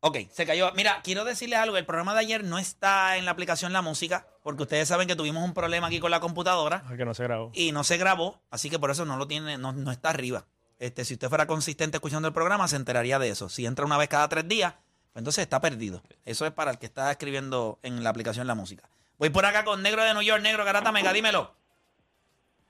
Ok, 0.00 0.18
se 0.30 0.46
cayó. 0.46 0.70
Mira, 0.74 1.00
quiero 1.02 1.24
decirles 1.24 1.58
algo. 1.58 1.76
El 1.76 1.84
programa 1.86 2.14
de 2.14 2.20
ayer 2.20 2.44
no 2.44 2.58
está 2.58 3.16
en 3.16 3.24
la 3.24 3.32
aplicación 3.32 3.72
La 3.72 3.82
Música, 3.82 4.26
porque 4.42 4.62
ustedes 4.62 4.86
saben 4.86 5.08
que 5.08 5.16
tuvimos 5.16 5.42
un 5.44 5.54
problema 5.54 5.88
aquí 5.88 5.98
con 5.98 6.10
la 6.12 6.20
computadora 6.20 6.84
Ah, 6.86 6.96
que 6.96 7.04
no 7.04 7.14
se 7.14 7.24
grabó. 7.24 7.50
y 7.52 7.72
no 7.72 7.82
se 7.82 7.96
grabó, 7.96 8.40
así 8.50 8.70
que 8.70 8.78
por 8.78 8.90
eso 8.92 9.04
no 9.04 9.16
lo 9.16 9.26
tiene, 9.26 9.58
no, 9.58 9.72
no 9.72 9.90
está 9.90 10.10
arriba. 10.10 10.46
Este, 10.78 11.04
si 11.04 11.14
usted 11.14 11.28
fuera 11.28 11.48
consistente 11.48 11.96
escuchando 11.96 12.28
el 12.28 12.34
programa, 12.34 12.68
se 12.68 12.76
enteraría 12.76 13.18
de 13.18 13.30
eso. 13.30 13.48
Si 13.48 13.66
entra 13.66 13.84
una 13.84 13.96
vez 13.98 14.08
cada 14.08 14.28
tres 14.28 14.46
días, 14.46 14.74
pues 15.12 15.20
entonces 15.22 15.42
está 15.42 15.60
perdido. 15.60 16.00
Eso 16.24 16.46
es 16.46 16.52
para 16.52 16.70
el 16.70 16.78
que 16.78 16.86
está 16.86 17.10
escribiendo 17.10 17.80
en 17.82 18.04
la 18.04 18.10
aplicación 18.10 18.46
La 18.46 18.54
Música. 18.54 18.88
Voy 19.18 19.30
por 19.30 19.44
acá 19.46 19.64
con 19.64 19.82
Negro 19.82 20.04
de 20.04 20.12
New 20.14 20.22
York, 20.22 20.42
Negro 20.42 20.64
Garata 20.64 20.92
Mega, 20.92 21.12
dímelo. 21.12 21.52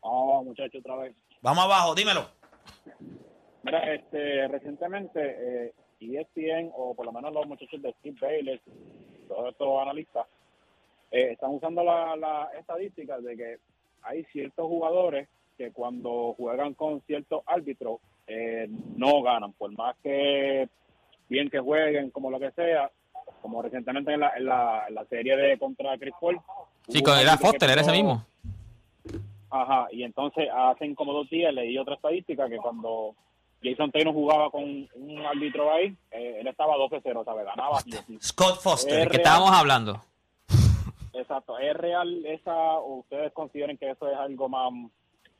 Oh, 0.00 0.42
muchacho, 0.42 0.78
otra 0.78 0.96
vez. 0.96 1.14
Vamos 1.42 1.62
abajo, 1.64 1.94
dímelo. 1.94 2.30
Mira, 3.70 3.94
este, 3.94 4.48
recientemente 4.48 5.20
eh, 5.68 5.72
ESPN, 6.00 6.70
o 6.76 6.94
por 6.94 7.06
lo 7.06 7.12
menos 7.12 7.32
los 7.32 7.46
muchachos 7.46 7.80
de 7.82 7.92
Steve 8.00 8.16
Bayless, 8.20 8.60
todos 9.28 9.50
estos 9.50 9.82
analistas, 9.82 10.26
eh, 11.10 11.32
están 11.32 11.50
usando 11.54 11.82
la, 11.84 12.16
la 12.16 12.50
estadística 12.58 13.18
de 13.20 13.36
que 13.36 13.56
hay 14.02 14.24
ciertos 14.24 14.66
jugadores 14.66 15.28
que 15.56 15.70
cuando 15.72 16.34
juegan 16.36 16.74
con 16.74 17.00
ciertos 17.02 17.42
árbitros 17.46 18.00
eh, 18.26 18.68
no 18.96 19.22
ganan, 19.22 19.52
por 19.54 19.70
más 19.72 19.96
que 20.02 20.68
bien 21.28 21.50
que 21.50 21.58
jueguen, 21.58 22.10
como 22.10 22.30
lo 22.30 22.38
que 22.38 22.50
sea, 22.52 22.90
como 23.42 23.60
recientemente 23.62 24.12
en 24.14 24.20
la, 24.20 24.36
en 24.36 24.44
la, 24.46 24.84
en 24.88 24.94
la 24.94 25.04
serie 25.06 25.36
de 25.36 25.58
contra 25.58 25.98
Chris 25.98 26.14
Paul. 26.20 26.40
Sí, 26.88 27.02
con- 27.02 27.18
era 27.18 27.36
Foster, 27.36 27.68
era 27.70 27.80
ese 27.82 27.92
mismo. 27.92 28.24
Ajá, 29.50 29.88
y 29.90 30.02
entonces 30.04 30.48
hacen 30.54 30.94
como 30.94 31.12
dos 31.12 31.28
días 31.30 31.52
leí 31.54 31.76
otra 31.78 31.94
estadística 31.94 32.48
que 32.48 32.58
cuando 32.58 33.14
Jason 33.62 33.90
Taylor 33.90 34.12
jugaba 34.14 34.50
con 34.50 34.62
un 34.62 35.26
árbitro 35.26 35.72
ahí, 35.72 35.94
eh, 36.12 36.38
él 36.40 36.46
estaba 36.46 36.74
12-0, 36.76 37.24
¿sabes? 37.24 37.44
Ganaba. 37.44 37.80
Scott 38.22 38.60
Foster. 38.60 39.00
¿De 39.00 39.08
qué 39.08 39.16
estábamos 39.16 39.50
hablando? 39.52 40.02
Exacto, 41.14 41.58
¿es 41.58 41.74
real 41.76 42.24
esa 42.26 42.54
o 42.54 43.00
ustedes 43.00 43.32
consideren 43.32 43.76
que 43.76 43.90
eso 43.90 44.08
es 44.08 44.16
algo 44.16 44.48
más 44.48 44.70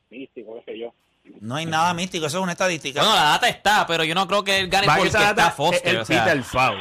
místico, 0.09 0.55
qué 0.55 0.71
sé 0.73 0.79
yo? 0.79 0.93
No 1.39 1.55
hay 1.55 1.65
nada 1.65 1.93
místico, 1.93 2.25
eso 2.25 2.37
es 2.39 2.43
una 2.43 2.51
estadística. 2.53 3.01
Bueno, 3.01 3.15
la 3.15 3.23
data 3.23 3.47
está, 3.47 3.85
pero 3.87 4.03
yo 4.03 4.13
no 4.15 4.27
creo 4.27 4.43
que 4.43 4.59
él 4.59 4.69
gane 4.69 4.87
Va 4.87 4.95
que 4.95 5.01
porque 5.03 5.17
está 5.17 5.51
Foster. 5.51 5.87
él 5.95 5.97
o 6.01 6.05
sea. 6.05 6.19
pita 6.23 6.31
el 6.33 6.43
foul. 6.43 6.77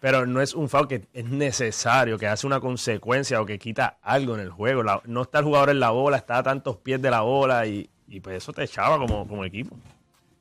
Pero 0.00 0.26
no 0.26 0.40
es 0.40 0.52
un 0.52 0.68
foul 0.68 0.88
que 0.88 1.02
es 1.14 1.24
necesario, 1.24 2.18
que 2.18 2.26
hace 2.26 2.46
una 2.46 2.58
consecuencia 2.60 3.40
o 3.40 3.46
que 3.46 3.58
quita 3.58 3.98
algo 4.02 4.34
en 4.34 4.40
el 4.40 4.50
juego. 4.50 4.82
La- 4.82 5.00
no 5.04 5.22
está 5.22 5.38
el 5.38 5.44
jugador 5.44 5.70
en 5.70 5.80
la 5.80 5.90
bola, 5.90 6.16
está 6.16 6.38
a 6.38 6.42
tantos 6.42 6.76
pies 6.78 7.00
de 7.00 7.10
la 7.10 7.20
bola 7.20 7.66
y, 7.66 7.88
y 8.08 8.20
pues 8.20 8.36
eso 8.36 8.52
te 8.52 8.64
echaba 8.64 8.98
como, 8.98 9.26
como 9.28 9.44
equipo. 9.44 9.76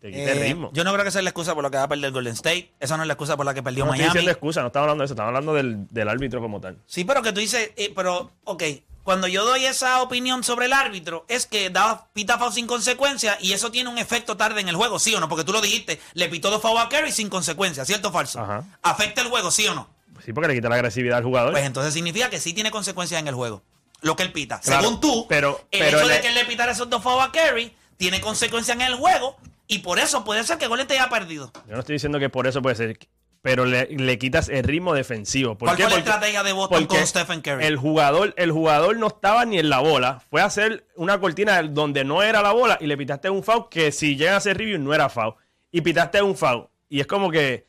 Te 0.02 0.12
quita 0.12 0.32
el 0.32 0.38
Eh, 0.40 0.44
ritmo. 0.50 0.72
yo 0.74 0.84
no 0.84 0.92
creo 0.94 1.04
que 1.04 1.10
esa 1.10 1.20
es 1.20 1.24
la 1.24 1.30
excusa 1.30 1.54
por 1.54 1.64
la 1.64 1.70
que 1.70 1.78
va 1.78 1.84
a 1.84 1.88
perder 1.88 2.12
Golden 2.12 2.34
State. 2.34 2.74
Esa 2.80 2.98
no 2.98 3.04
es 3.04 3.08
la 3.08 3.14
excusa 3.14 3.38
por 3.38 3.46
la 3.46 3.54
que 3.54 3.62
perdió 3.62 3.86
no 3.86 3.92
estoy 3.92 4.00
Miami. 4.06 4.14
diciendo 4.14 4.32
excusa, 4.32 4.62
no 4.62 4.68
estamos 4.68 4.86
hablando 4.86 5.02
de 5.04 5.06
eso, 5.06 5.14
estamos 5.14 5.28
hablando 5.30 5.54
del, 5.54 5.88
del 5.90 6.10
árbitro 6.10 6.42
como 6.42 6.60
tal. 6.60 6.78
Sí, 6.88 7.04
pero 7.04 7.22
que 7.22 7.32
tú 7.32 7.40
dices, 7.40 7.72
eh, 7.76 7.94
pero, 7.96 8.32
ok, 8.46 8.64
cuando 9.04 9.28
yo 9.28 9.46
doy 9.46 9.66
esa 9.66 10.02
opinión 10.02 10.44
sobre 10.44 10.66
el 10.66 10.74
árbitro, 10.74 11.26
es 11.28 11.46
que 11.46 11.70
da 11.70 12.08
pita 12.14 12.38
foul 12.40 12.52
sin 12.52 12.66
consecuencia 12.68 13.38
y 13.40 13.54
eso 13.54 13.70
tiene 13.72 13.90
un 13.90 13.98
efecto 14.00 14.38
tarde 14.38 14.62
en 14.62 14.70
el 14.70 14.76
juego, 14.76 14.98
¿sí 15.00 15.14
o 15.14 15.20
no? 15.20 15.30
Porque 15.30 15.44
tú 15.44 15.52
lo 15.52 15.62
dijiste, 15.62 16.00
le 16.14 16.30
pitó 16.30 16.50
dos 16.50 16.62
foul 16.62 16.78
a 16.80 16.90
Curry 16.90 17.12
sin 17.12 17.30
consecuencia, 17.30 17.86
¿cierto 17.86 18.10
o 18.10 18.12
falso? 18.12 18.40
Ajá. 18.40 18.64
¿Afecta 18.82 19.22
el 19.22 19.28
juego, 19.28 19.52
sí 19.52 19.68
o 19.68 19.76
no? 19.76 19.88
Sí, 20.26 20.34
porque 20.34 20.48
le 20.48 20.56
quita 20.56 20.70
la 20.70 20.76
agresividad 20.76 21.18
al 21.20 21.24
jugador. 21.24 21.52
Pues 21.52 21.66
entonces 21.66 21.94
significa 21.94 22.30
que 22.32 22.40
sí 22.40 22.54
tiene 22.54 22.70
consecuencias 22.72 23.20
en 23.22 23.28
el 23.28 23.36
juego. 23.36 23.62
Lo 24.02 24.16
que 24.16 24.24
él 24.24 24.32
pita. 24.32 24.60
Claro, 24.62 24.82
Según 24.82 25.00
tú, 25.00 25.28
pero- 25.30 25.64
el 25.72 25.80
pero 25.80 25.98
hecho 26.00 26.08
de 26.08 26.16
le- 26.16 26.22
que 26.22 26.28
él 26.30 26.36
le 26.36 26.46
pitara 26.46 26.72
esos 26.72 26.90
dos 26.90 27.04
fouls 27.04 27.24
a 27.24 27.32
Curry 27.32 27.72
tiene 27.98 28.20
consecuencias 28.20 28.76
en 28.76 28.82
el 28.82 28.96
juego 28.96 29.38
y 29.72 29.80
por 29.80 30.00
eso 30.00 30.24
puede 30.24 30.44
ser 30.44 30.58
que 30.58 30.68
Golden 30.68 30.86
State 30.86 31.00
haya 31.00 31.10
perdido. 31.10 31.52
Yo 31.68 31.74
no 31.74 31.80
estoy 31.80 31.94
diciendo 31.94 32.20
que 32.20 32.30
por 32.30 32.46
eso 32.48 32.62
puede 32.62 32.76
ser, 32.76 33.00
pero 33.42 33.66
le, 33.66 33.86
le 33.88 34.20
quitas 34.20 34.50
el 34.50 34.64
ritmo 34.64 34.94
defensivo. 34.94 35.58
¿Por 35.58 35.68
¿Cuál 35.70 35.78
qué? 35.78 35.84
fue 35.84 35.92
la 35.94 35.98
estrategia 36.00 36.44
de 36.44 36.52
Boston 36.54 36.86
con 36.86 37.08
Stephen 37.08 37.42
Curry? 37.42 37.66
El 37.66 37.78
jugador, 37.78 38.34
el 38.38 38.52
jugador 38.52 38.98
no 38.98 39.08
estaba 39.08 39.46
ni 39.46 39.58
en 39.60 39.70
la 39.70 39.80
bola. 39.80 40.22
Fue 40.30 40.42
a 40.42 40.46
hacer 40.46 40.86
una 40.96 41.20
cortina 41.20 41.62
donde 41.64 42.04
no 42.04 42.22
era 42.22 42.42
la 42.42 42.52
bola 42.52 42.78
y 42.80 42.86
le 42.88 42.98
pitaste 42.98 43.30
un 43.30 43.44
foul 43.44 43.70
que 43.70 43.92
si 43.92 44.16
llegan 44.16 44.36
a 44.36 44.38
hacer 44.38 44.58
review 44.58 44.78
no 44.78 44.94
era 44.94 45.10
foul. 45.10 45.34
Y 45.72 45.82
pitaste 45.82 46.22
un 46.22 46.36
foul. 46.36 46.68
Y 46.90 47.00
es 47.00 47.08
como 47.08 47.32
que 47.32 47.66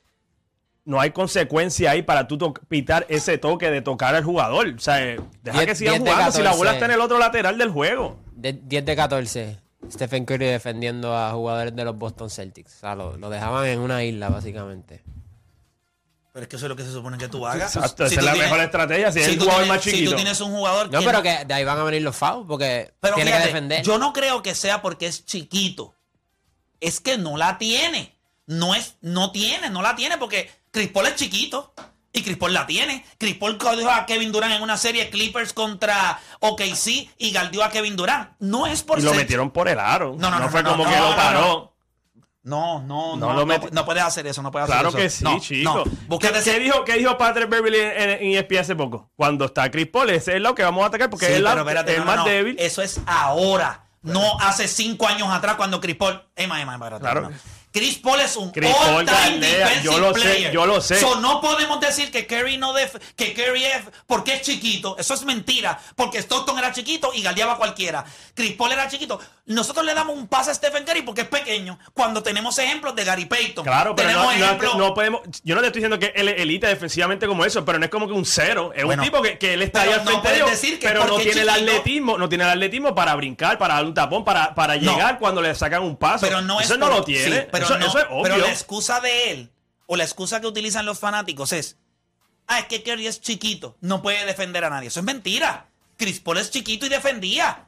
no 0.84 1.00
hay 1.00 1.12
consecuencia 1.12 1.92
ahí 1.92 2.02
para 2.02 2.26
tú 2.26 2.36
to- 2.36 2.52
pitar 2.68 3.06
ese 3.08 3.38
toque 3.38 3.70
de 3.70 3.80
tocar 3.82 4.16
al 4.16 4.24
jugador. 4.24 4.66
O 4.76 4.78
sea, 4.80 5.00
eh, 5.00 5.20
deja 5.42 5.60
Diez- 5.62 5.78
que 5.78 5.90
de 5.90 5.98
jugando 6.00 6.32
si 6.32 6.42
la 6.42 6.50
bola 6.50 6.72
14. 6.72 6.74
está 6.74 6.84
en 6.86 6.90
el 6.90 7.00
otro 7.00 7.18
lateral 7.18 7.56
del 7.56 7.70
juego. 7.70 8.18
De- 8.34 8.52
10 8.54 8.84
de 8.84 8.96
14. 8.96 9.58
Stephen 9.90 10.24
Curry 10.24 10.46
defendiendo 10.46 11.16
a 11.16 11.32
jugadores 11.32 11.74
de 11.74 11.84
los 11.84 11.96
Boston 11.96 12.30
Celtics. 12.30 12.76
O 12.76 12.80
sea, 12.80 12.94
lo, 12.94 13.16
lo 13.16 13.30
dejaban 13.30 13.66
en 13.66 13.78
una 13.80 14.02
isla, 14.04 14.28
básicamente. 14.28 15.02
Pero 16.32 16.44
es 16.44 16.48
que 16.48 16.56
eso 16.56 16.64
es 16.66 16.70
lo 16.70 16.76
que 16.76 16.84
se 16.84 16.92
supone 16.92 17.18
que 17.18 17.28
tú 17.28 17.46
hagas. 17.46 17.76
Exacto, 17.76 18.08
Si 18.08 18.14
esa 18.14 18.20
tú 18.20 18.20
es 18.20 18.24
la 18.26 18.32
tienes- 18.32 18.50
mejor 18.50 18.64
estrategia. 18.64 19.12
Si, 19.12 19.20
es 19.20 19.28
el 19.28 19.38
jugador 19.38 19.54
tienes- 19.62 19.68
más 19.76 19.82
Si 19.84 19.90
chiquito. 19.90 20.10
tú 20.10 20.16
tienes 20.16 20.40
un 20.40 20.52
jugador 20.52 20.90
No, 20.90 21.00
que 21.00 21.04
pero 21.06 21.22
que 21.22 21.44
de 21.44 21.54
ahí 21.54 21.64
van 21.64 21.78
a 21.78 21.84
venir 21.84 22.02
los 22.02 22.16
fouls 22.16 22.46
porque 22.48 22.94
Pero 23.00 23.14
tiene 23.16 23.30
fíjate, 23.30 23.42
que 23.48 23.52
defender. 23.54 23.82
Yo 23.84 23.98
no 23.98 24.12
creo 24.14 24.42
que 24.42 24.54
sea 24.54 24.80
porque 24.80 25.06
es 25.06 25.26
chiquito. 25.26 25.94
Es 26.80 27.00
que 27.00 27.18
no 27.18 27.36
la 27.36 27.58
tiene. 27.58 28.16
No 28.46 28.74
es, 28.74 28.96
no 29.02 29.30
tiene, 29.30 29.68
no 29.68 29.82
la 29.82 29.94
tiene 29.94 30.16
porque 30.16 30.50
Chris 30.70 30.88
Paul 30.88 31.06
es 31.08 31.16
chiquito. 31.16 31.74
Y 32.12 32.22
Chris 32.22 32.36
Paul 32.36 32.52
la 32.52 32.66
tiene. 32.66 33.04
Chris 33.18 33.36
Paul 33.36 33.56
cogió 33.56 33.90
a 33.90 34.04
Kevin 34.04 34.32
Durant 34.32 34.52
en 34.54 34.62
una 34.62 34.76
serie 34.76 35.08
Clippers 35.08 35.52
contra 35.52 36.20
OKC 36.40 37.08
y 37.18 37.30
galdió 37.32 37.64
a 37.64 37.70
Kevin 37.70 37.96
Durant. 37.96 38.32
No 38.38 38.66
es 38.66 38.82
por 38.82 38.98
Y 38.98 39.02
lo 39.02 39.14
metieron 39.14 39.50
por 39.50 39.68
el 39.68 39.78
aro. 39.78 40.14
No, 40.18 40.30
no, 40.30 40.38
no, 40.38 40.48
fue 40.50 40.62
no, 40.62 40.72
como 40.72 40.84
no, 40.84 40.90
que 40.90 40.96
lo 40.98 41.16
paró. 41.16 41.72
No, 42.44 42.80
no, 42.82 43.16
No 43.16 43.32
no, 43.32 43.44
lo 43.46 43.70
no 43.70 43.84
puedes 43.84 44.02
hacer 44.02 44.26
eso, 44.26 44.42
no 44.42 44.50
puedes 44.50 44.66
Claro 44.66 44.88
hacer 44.88 45.00
que 45.00 45.06
eso. 45.06 45.30
sí, 45.40 45.40
chico. 45.40 45.84
¿Qué, 46.20 46.32
qué 46.44 46.58
dijo, 46.58 46.84
qué 46.84 46.94
dijo 46.94 47.16
Patrick 47.16 47.48
Beverly 47.48 47.78
en, 47.78 48.10
en 48.10 48.36
ESPN 48.36 48.58
hace 48.58 48.74
poco? 48.76 49.10
Cuando 49.14 49.44
está 49.44 49.70
Chris 49.70 49.86
Paul, 49.86 50.10
ese 50.10 50.32
es 50.32 50.36
el 50.38 50.42
lado 50.42 50.54
que 50.56 50.64
vamos 50.64 50.82
a 50.82 50.88
atacar 50.88 51.08
porque 51.08 51.26
Sí, 51.26 51.32
es 51.32 51.38
el, 51.38 51.44
lado- 51.44 51.64
pero 51.64 51.78
espérate, 51.80 51.92
el 51.94 52.04
no, 52.04 52.16
más 52.16 52.24
débil. 52.24 52.56
Eso 52.58 52.82
es 52.82 53.00
ahora. 53.06 53.84
No 54.02 54.38
hace 54.40 54.66
cinco 54.66 55.06
años 55.06 55.28
atrás 55.30 55.54
cuando 55.54 55.80
Chris 55.80 55.94
Paul. 55.94 56.20
Emma, 56.34 56.60
Emma, 56.60 56.74
Emma, 56.74 56.86
espérate, 56.86 57.02
Claro. 57.02 57.30
Chris 57.72 57.98
Paul 57.98 58.20
es 58.20 58.36
un 58.36 58.50
Chris 58.52 58.70
Paul 58.70 59.06
defensive 59.06 59.80
yo 59.82 59.98
lo 59.98 60.12
sé, 60.14 60.20
player. 60.20 60.52
yo 60.52 60.66
lo 60.66 60.80
sé. 60.80 61.00
So, 61.00 61.16
no 61.20 61.40
podemos 61.40 61.80
decir 61.80 62.10
que 62.10 62.26
Curry 62.26 62.58
no 62.58 62.74
def 62.74 62.96
que 63.16 63.32
Curry 63.32 63.64
es 63.64 63.82
porque 64.06 64.34
es 64.34 64.42
chiquito. 64.42 64.96
Eso 64.98 65.14
es 65.14 65.24
mentira. 65.24 65.80
Porque 65.96 66.18
Stockton 66.18 66.58
era 66.58 66.72
chiquito 66.72 67.12
y 67.14 67.22
galdeaba 67.22 67.56
cualquiera. 67.56 68.04
Chris 68.34 68.52
Paul 68.52 68.72
era 68.72 68.88
chiquito. 68.88 69.18
Nosotros 69.44 69.84
le 69.84 69.92
damos 69.92 70.14
un 70.16 70.28
pase 70.28 70.52
a 70.52 70.54
Stephen 70.54 70.84
Curry 70.84 71.02
porque 71.02 71.22
es 71.22 71.26
pequeño. 71.26 71.76
Cuando 71.94 72.22
tenemos 72.22 72.56
ejemplos 72.60 72.94
de 72.94 73.02
Gary 73.04 73.24
Payton. 73.26 73.64
Claro, 73.64 73.96
pero 73.96 74.08
tenemos 74.08 74.32
no, 74.34 74.38
no- 74.38 74.44
ejemplos- 74.46 74.76
no 74.76 74.94
podemos. 74.94 75.20
Yo 75.42 75.56
no 75.56 75.60
te 75.60 75.66
estoy 75.66 75.80
diciendo 75.80 75.98
que 75.98 76.12
él 76.14 76.28
es 76.28 76.40
elite 76.40 76.68
defensivamente 76.68 77.26
como 77.26 77.44
eso, 77.44 77.64
pero 77.64 77.76
no 77.80 77.84
es 77.84 77.90
como 77.90 78.06
que 78.06 78.12
un 78.12 78.24
cero. 78.24 78.72
Es 78.74 78.84
Bueno, 78.84 79.02
un 79.02 79.08
tipo 79.08 79.20
que, 79.20 79.38
que 79.38 79.54
él 79.54 79.62
está 79.62 79.82
ahí 79.82 79.90
al 79.92 80.04
no 80.04 80.10
frente 80.12 80.16
de 80.16 80.22
puedes 80.22 80.36
ellos, 80.38 80.50
decir 80.50 80.78
que 80.78 80.86
pero 80.86 81.04
no 81.06 81.16
tiene 81.18 81.40
el 81.40 81.48
atletismo, 81.48 82.18
no 82.18 82.28
tiene 82.28 82.44
el 82.44 82.50
atletismo 82.50 82.94
para 82.94 83.16
brincar, 83.16 83.58
para 83.58 83.74
dar 83.74 83.84
un 83.84 83.94
tapón, 83.94 84.24
para, 84.24 84.54
para 84.54 84.76
No. 84.76 84.92
llegar 84.92 85.18
cuando 85.18 85.42
le 85.42 85.52
sacan 85.56 85.82
un 85.82 85.96
paso. 85.96 86.24
Pero 86.24 86.40
no 86.40 86.60
eso 86.60 86.74
es 86.74 86.78
no 86.78 86.86
por- 86.86 86.98
lo 86.98 87.04
tiene. 87.04 87.40
sí, 87.40 87.46
pero, 87.50 87.64
eso, 87.64 87.78
no- 87.78 87.86
eso 87.86 87.98
es 87.98 88.06
obvio. 88.10 88.22
pero 88.22 88.36
la 88.38 88.48
excusa 88.48 89.00
de 89.00 89.32
él, 89.32 89.50
o 89.86 89.96
la 89.96 90.04
excusa 90.04 90.40
que 90.40 90.46
utilizan 90.46 90.86
los 90.86 91.00
fanáticos 91.00 91.52
es, 91.52 91.78
ah, 92.46 92.60
es 92.60 92.66
que 92.66 92.84
Curry 92.84 93.08
es 93.08 93.20
chiquito, 93.20 93.76
no 93.80 94.02
puede 94.02 94.24
defender 94.24 94.62
a 94.64 94.70
nadie. 94.70 94.86
Eso 94.86 95.00
es 95.00 95.04
mentira. 95.04 95.66
Chris 95.98 96.20
Paul 96.20 96.38
es 96.38 96.50
chiquito 96.52 96.86
y 96.86 96.90
defendía. 96.90 97.66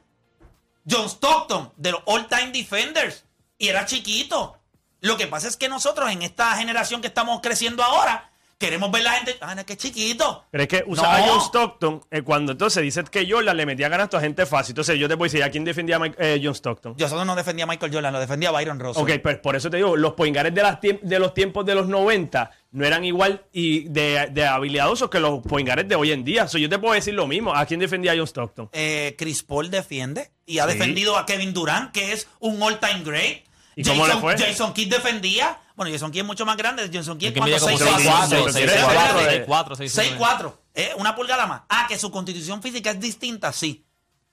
John 0.89 1.05
Stockton, 1.07 1.71
de 1.77 1.91
los 1.91 2.01
all-time 2.05 2.51
defenders, 2.51 3.25
y 3.57 3.69
era 3.69 3.85
chiquito. 3.85 4.59
Lo 5.01 5.17
que 5.17 5.27
pasa 5.27 5.47
es 5.47 5.57
que 5.57 5.69
nosotros 5.69 6.11
en 6.11 6.21
esta 6.21 6.55
generación 6.55 7.01
que 7.01 7.07
estamos 7.07 7.41
creciendo 7.41 7.83
ahora, 7.83 8.31
queremos 8.57 8.89
ver 8.91 9.03
la 9.03 9.11
gente, 9.11 9.35
ah, 9.41 9.53
no, 9.53 9.61
es 9.67 9.77
chiquito. 9.77 10.45
Pero 10.49 10.63
es 10.63 10.69
que 10.69 10.83
usaba 10.87 11.19
No. 11.19 11.23
a 11.25 11.27
John 11.27 11.41
Stockton 11.41 12.01
eh, 12.09 12.21
cuando 12.21 12.53
entonces 12.53 12.81
dice 12.83 13.03
que 13.11 13.29
Jordan 13.29 13.57
le 13.57 13.65
metía 13.65 13.89
ganas 13.89 14.13
a 14.13 14.19
gente 14.21 14.45
fácil. 14.45 14.71
Entonces 14.71 14.97
yo 14.97 15.07
te 15.09 15.17
puedo 15.17 15.25
decir, 15.29 15.43
¿a 15.43 15.49
quién 15.51 15.63
defendía 15.65 15.97
a 15.97 15.99
Mike- 15.99 16.15
eh, 16.19 16.39
John 16.43 16.55
Stockton? 16.55 16.95
Yo 16.97 17.09
solo 17.09 17.25
no 17.25 17.35
defendía 17.35 17.65
a 17.65 17.67
Michael 17.67 17.93
Jordan, 17.93 18.13
lo 18.13 18.19
defendía 18.19 18.49
a 18.49 18.51
Byron 18.53 18.79
Russell. 18.79 19.03
Ok, 19.03 19.11
pues 19.21 19.37
por 19.39 19.55
eso 19.55 19.69
te 19.69 19.77
digo, 19.77 19.95
los 19.97 20.13
poingares 20.13 20.53
de, 20.55 20.61
las 20.61 20.79
tiemp- 20.79 21.01
de 21.01 21.19
los 21.19 21.33
tiempos 21.33 21.65
de 21.65 21.75
los 21.75 21.87
90 21.87 22.49
no 22.71 22.85
eran 22.85 23.03
igual 23.05 23.45
y 23.51 23.89
de, 23.89 24.27
de 24.31 24.45
habilidosos 24.45 25.09
que 25.09 25.19
los 25.19 25.41
poingares 25.41 25.87
de 25.87 25.95
hoy 25.95 26.11
en 26.11 26.23
día. 26.23 26.47
So, 26.47 26.57
yo 26.57 26.69
te 26.69 26.79
puedo 26.79 26.93
decir 26.93 27.13
lo 27.13 27.27
mismo. 27.27 27.53
¿A 27.53 27.65
quién 27.65 27.79
defendía 27.79 28.13
a 28.13 28.15
John 28.15 28.25
Stockton? 28.27 28.69
eh, 28.73 29.15
Chris 29.17 29.43
Paul 29.43 29.69
defiende 29.69 30.31
y 30.45 30.59
ha 30.59 30.65
Sí. 30.67 30.73
defendido 30.77 31.17
a 31.17 31.25
Kevin 31.25 31.53
Durant, 31.53 31.91
que 31.91 32.13
es 32.13 32.27
un 32.39 32.61
all-time 32.61 33.03
great. 33.03 33.43
¿Y 33.77 33.83
cómo 33.83 34.05
le 34.07 34.13
Jason, 34.13 34.21
fue? 34.21 34.37
Jason 34.37 34.73
Kidd 34.73 34.89
defendía. 34.93 35.59
Bueno, 35.75 35.91
Jason 35.91 36.11
Kidd 36.11 36.21
es 36.21 36.27
mucho 36.27 36.45
más 36.45 36.55
grande. 36.57 36.89
Jason 36.91 37.17
Kidd 37.17 37.33
como 37.33 37.47
6'4", 37.47 37.59
6'4", 37.59 38.51
6'4", 38.51 39.45
6'4", 39.45 39.75
6'4", 39.75 40.17
6'4", 40.17 40.53
eh, 40.73 40.93
una 40.97 41.15
pulgada 41.15 41.45
más. 41.45 41.63
Ah, 41.69 41.85
que 41.87 41.97
su 41.97 42.11
constitución 42.11 42.61
física 42.61 42.91
es 42.91 42.99
distinta, 42.99 43.51
sí. 43.51 43.85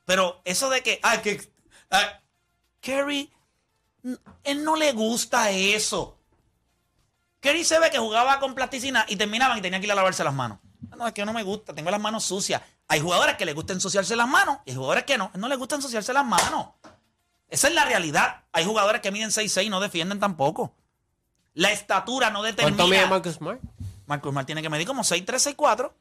Pero 0.04 0.40
eso 0.44 0.70
de 0.70 0.82
que, 0.82 1.00
ah, 1.02 1.20
que, 1.20 1.40
ah, 1.90 2.20
Kerry, 2.80 3.32
él 4.44 4.64
no 4.64 4.76
le 4.76 4.92
gusta 4.92 5.50
eso. 5.50 6.18
Kerry 7.40 7.64
se 7.64 7.78
ve 7.80 7.90
que 7.90 7.98
jugaba 7.98 8.38
con 8.38 8.54
plasticina 8.54 9.04
y 9.08 9.16
terminaban 9.16 9.58
y 9.58 9.60
tenía 9.60 9.80
que 9.80 9.86
ir 9.86 9.92
a 9.92 9.96
lavarse 9.96 10.22
las 10.22 10.34
manos. 10.34 10.58
No, 10.96 11.06
es 11.06 11.12
que 11.12 11.24
no 11.24 11.32
me 11.32 11.42
gusta, 11.42 11.74
tengo 11.74 11.90
las 11.90 12.00
manos 12.00 12.24
sucias. 12.24 12.62
Hay 12.86 13.00
jugadores 13.00 13.36
que 13.36 13.44
les 13.44 13.54
gusta 13.54 13.72
ensuciarse 13.72 14.14
las 14.14 14.28
manos 14.28 14.58
y 14.64 14.70
hay 14.70 14.76
jugadores 14.76 15.04
que 15.04 15.18
no. 15.18 15.30
No 15.34 15.48
les 15.48 15.58
gusta 15.58 15.76
ensuciarse 15.76 16.12
las 16.12 16.24
manos. 16.24 16.68
Esa 17.48 17.68
es 17.68 17.74
la 17.74 17.84
realidad. 17.84 18.44
Hay 18.52 18.64
jugadores 18.64 19.00
que 19.00 19.10
miden 19.10 19.30
6'6 19.30 19.64
y 19.66 19.68
no 19.70 19.80
defienden 19.80 20.20
tampoco. 20.20 20.74
La 21.54 21.70
estatura 21.72 22.30
no 22.30 22.42
determina. 22.42 22.76
¿Cuánto 22.76 22.90
mide 22.90 23.06
Marcus 23.06 23.34
Smart? 23.34 23.60
Marcus 24.06 24.30
Smart 24.30 24.46
tiene 24.46 24.62
que 24.62 24.70
medir 24.70 24.86
como 24.86 25.02
6'3, 25.02 25.54
6'4. 25.56 25.92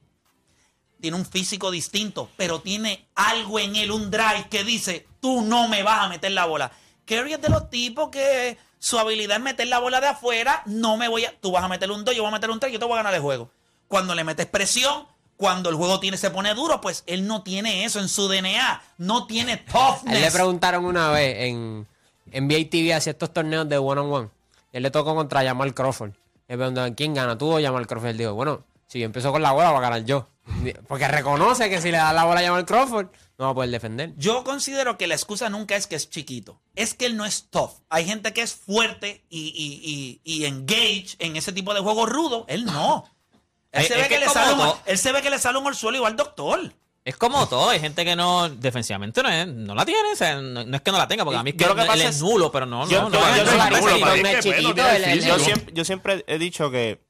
Tiene 1.01 1.17
un 1.17 1.25
físico 1.25 1.72
distinto, 1.72 2.29
pero 2.38 2.62
tiene 2.62 3.08
algo 3.15 3.60
en 3.60 3.75
él, 3.75 3.91
un 3.91 4.12
drive 4.12 4.48
que 4.50 4.63
dice, 4.63 5.08
tú 5.20 5.41
no 5.41 5.67
me 5.67 5.81
vas 5.84 6.05
a 6.05 6.10
meter 6.10 6.31
la 6.31 6.46
bola. 6.46 6.72
Curry 7.05 7.34
es 7.34 7.41
de 7.41 7.50
los 7.50 7.70
tipos 7.70 8.10
que 8.10 8.58
su 8.77 9.00
habilidad 9.00 9.38
es 9.38 9.43
meter 9.43 9.67
la 9.67 9.79
bola 9.79 10.00
de 10.00 10.08
afuera, 10.08 10.62
no 10.67 10.98
me 10.98 11.08
voy 11.08 11.25
a... 11.25 11.34
Tú 11.39 11.51
vas 11.51 11.63
a 11.63 11.67
meter 11.67 11.89
un 11.91 12.05
2, 12.05 12.15
yo 12.15 12.22
voy 12.22 12.29
a 12.29 12.34
meter 12.34 12.51
un 12.51 12.60
3, 12.60 12.72
yo 12.72 12.79
te 12.79 12.86
voy 12.86 12.93
a 12.93 12.98
ganar 12.98 13.13
el 13.15 13.22
juego. 13.22 13.50
Cuando 13.88 14.13
le 14.13 14.24
metes 14.24 14.46
presión, 14.46 15.08
cuando 15.38 15.70
el 15.70 15.75
juego 15.75 16.00
tiene, 16.00 16.17
se 16.17 16.29
pone 16.29 16.53
duro, 16.53 16.79
pues 16.81 17.03
él 17.08 17.25
no 17.25 17.41
tiene 17.41 17.84
eso 17.84 18.00
en 18.00 18.08
su 18.08 18.27
DNA. 18.27 18.81
No 19.00 19.25
tiene 19.25 19.53
A 19.53 19.55
él 19.55 19.63
le 19.65 19.72
toughness. 19.72 20.34
preguntaron 20.34 20.86
una 20.86 21.10
vez 21.10 21.36
en 21.39 21.88
NBA 22.31 22.70
TV 22.70 22.93
hacia 22.93 23.10
estos 23.10 23.34
torneos 23.34 23.67
de 23.67 23.77
one 23.79 24.01
on 24.01 24.13
one. 24.13 24.29
Él 24.72 24.84
le 24.84 24.92
tocó 24.92 25.16
contra 25.16 25.44
Jamal 25.44 25.74
Crawford. 25.74 26.12
Le 26.48 26.58
preguntaron, 26.58 26.94
¿quién 26.96 27.13
gana? 27.13 27.38
¿Tú 27.38 27.58
o 27.58 27.62
Jamal 27.62 27.88
Crawford? 27.88 28.10
Él 28.10 28.18
dijo, 28.18 28.34
bueno, 28.34 28.66
si 28.88 29.00
yo 29.00 29.06
empiezo 29.06 29.32
con 29.32 29.42
la 29.42 29.51
bola, 29.51 29.72
va 29.72 29.78
a 29.78 29.82
ganar 29.82 30.04
yo. 30.06 30.28
Porque 30.88 31.08
reconoce 31.08 31.70
que 31.70 31.82
si 31.82 31.92
le 31.92 31.98
da 31.98 32.13
la 32.13 32.25
bola 32.25 32.42
a 32.42 32.44
Jamal 32.44 32.66
Crawford, 32.66 33.08
no 33.38 33.46
va 33.46 33.51
a 33.51 33.54
poder 33.54 33.70
defender. 33.70 34.13
Yo 34.18 34.44
considero 34.44 34.98
que 34.98 35.08
la 35.08 35.16
excusa 35.16 35.50
nunca 35.50 35.75
es 35.75 35.88
que 35.88 35.96
es 35.96 36.10
chiquito. 36.10 36.62
Es 36.75 36.94
que 36.94 37.06
él 37.06 37.18
no 37.18 37.25
es 37.25 37.50
tough. 37.50 37.72
Hay 37.90 38.06
gente 38.06 38.34
que 38.34 38.42
es 38.42 38.54
fuerte 38.54 39.25
y, 39.30 39.48
y, 39.48 40.22
y, 40.25 40.44
y 40.44 40.46
engage 40.46 41.16
en 41.20 41.36
ese 41.36 41.51
tipo 41.51 41.74
de 41.74 41.80
juego 41.80 42.06
rudo. 42.06 42.46
Él 42.48 42.66
no. 42.66 43.06
Él, 43.72 43.86
se 43.86 43.96
ve 43.96 44.04
que 44.04 44.10
que 44.10 44.20
le 44.20 44.28
sale 44.28 44.54
un, 44.54 44.74
él 44.86 44.98
se 44.98 45.13
ve 45.13 45.22
que 45.22 45.30
le 45.30 45.40
sale 45.40 45.58
un 45.58 45.66
orzuelo 45.66 45.96
igual 45.96 46.18
doctor. 46.18 46.74
Es 47.03 47.17
como 47.17 47.48
todo, 47.50 47.70
hay 47.70 47.79
gente 47.79 48.05
que 48.05 48.15
no, 48.15 48.48
defensivamente 48.50 49.24
no, 49.24 49.29
es- 49.29 49.48
no 49.48 49.74
la 49.74 49.86
tiene, 49.86 50.12
o 50.13 50.15
sea, 50.15 50.36
no, 50.39 50.63
no 50.63 50.75
es 50.75 50.81
que 50.84 50.91
no 50.91 51.00
la 51.00 51.08
tenga, 51.08 51.24
porque 51.25 51.39
a 51.39 51.43
mí 51.43 51.50
es 51.50 51.55
que 51.55 51.65
lo 51.65 51.74
que 51.74 51.81
él 51.81 51.88
pasa 51.88 52.03
es 52.03 52.15
es- 52.17 52.22
nulo, 52.22 52.51
pero 52.51 52.67
no, 52.67 52.88
Yo- 52.88 53.10
no, 53.10 53.12
yo- 53.12 53.20
él- 53.27 55.03
él- 55.05 55.39
siempre, 55.39 55.74
yo 55.74 55.84
siempre 55.84 56.24
he 56.27 56.38
dicho 56.38 56.70
que 56.70 57.01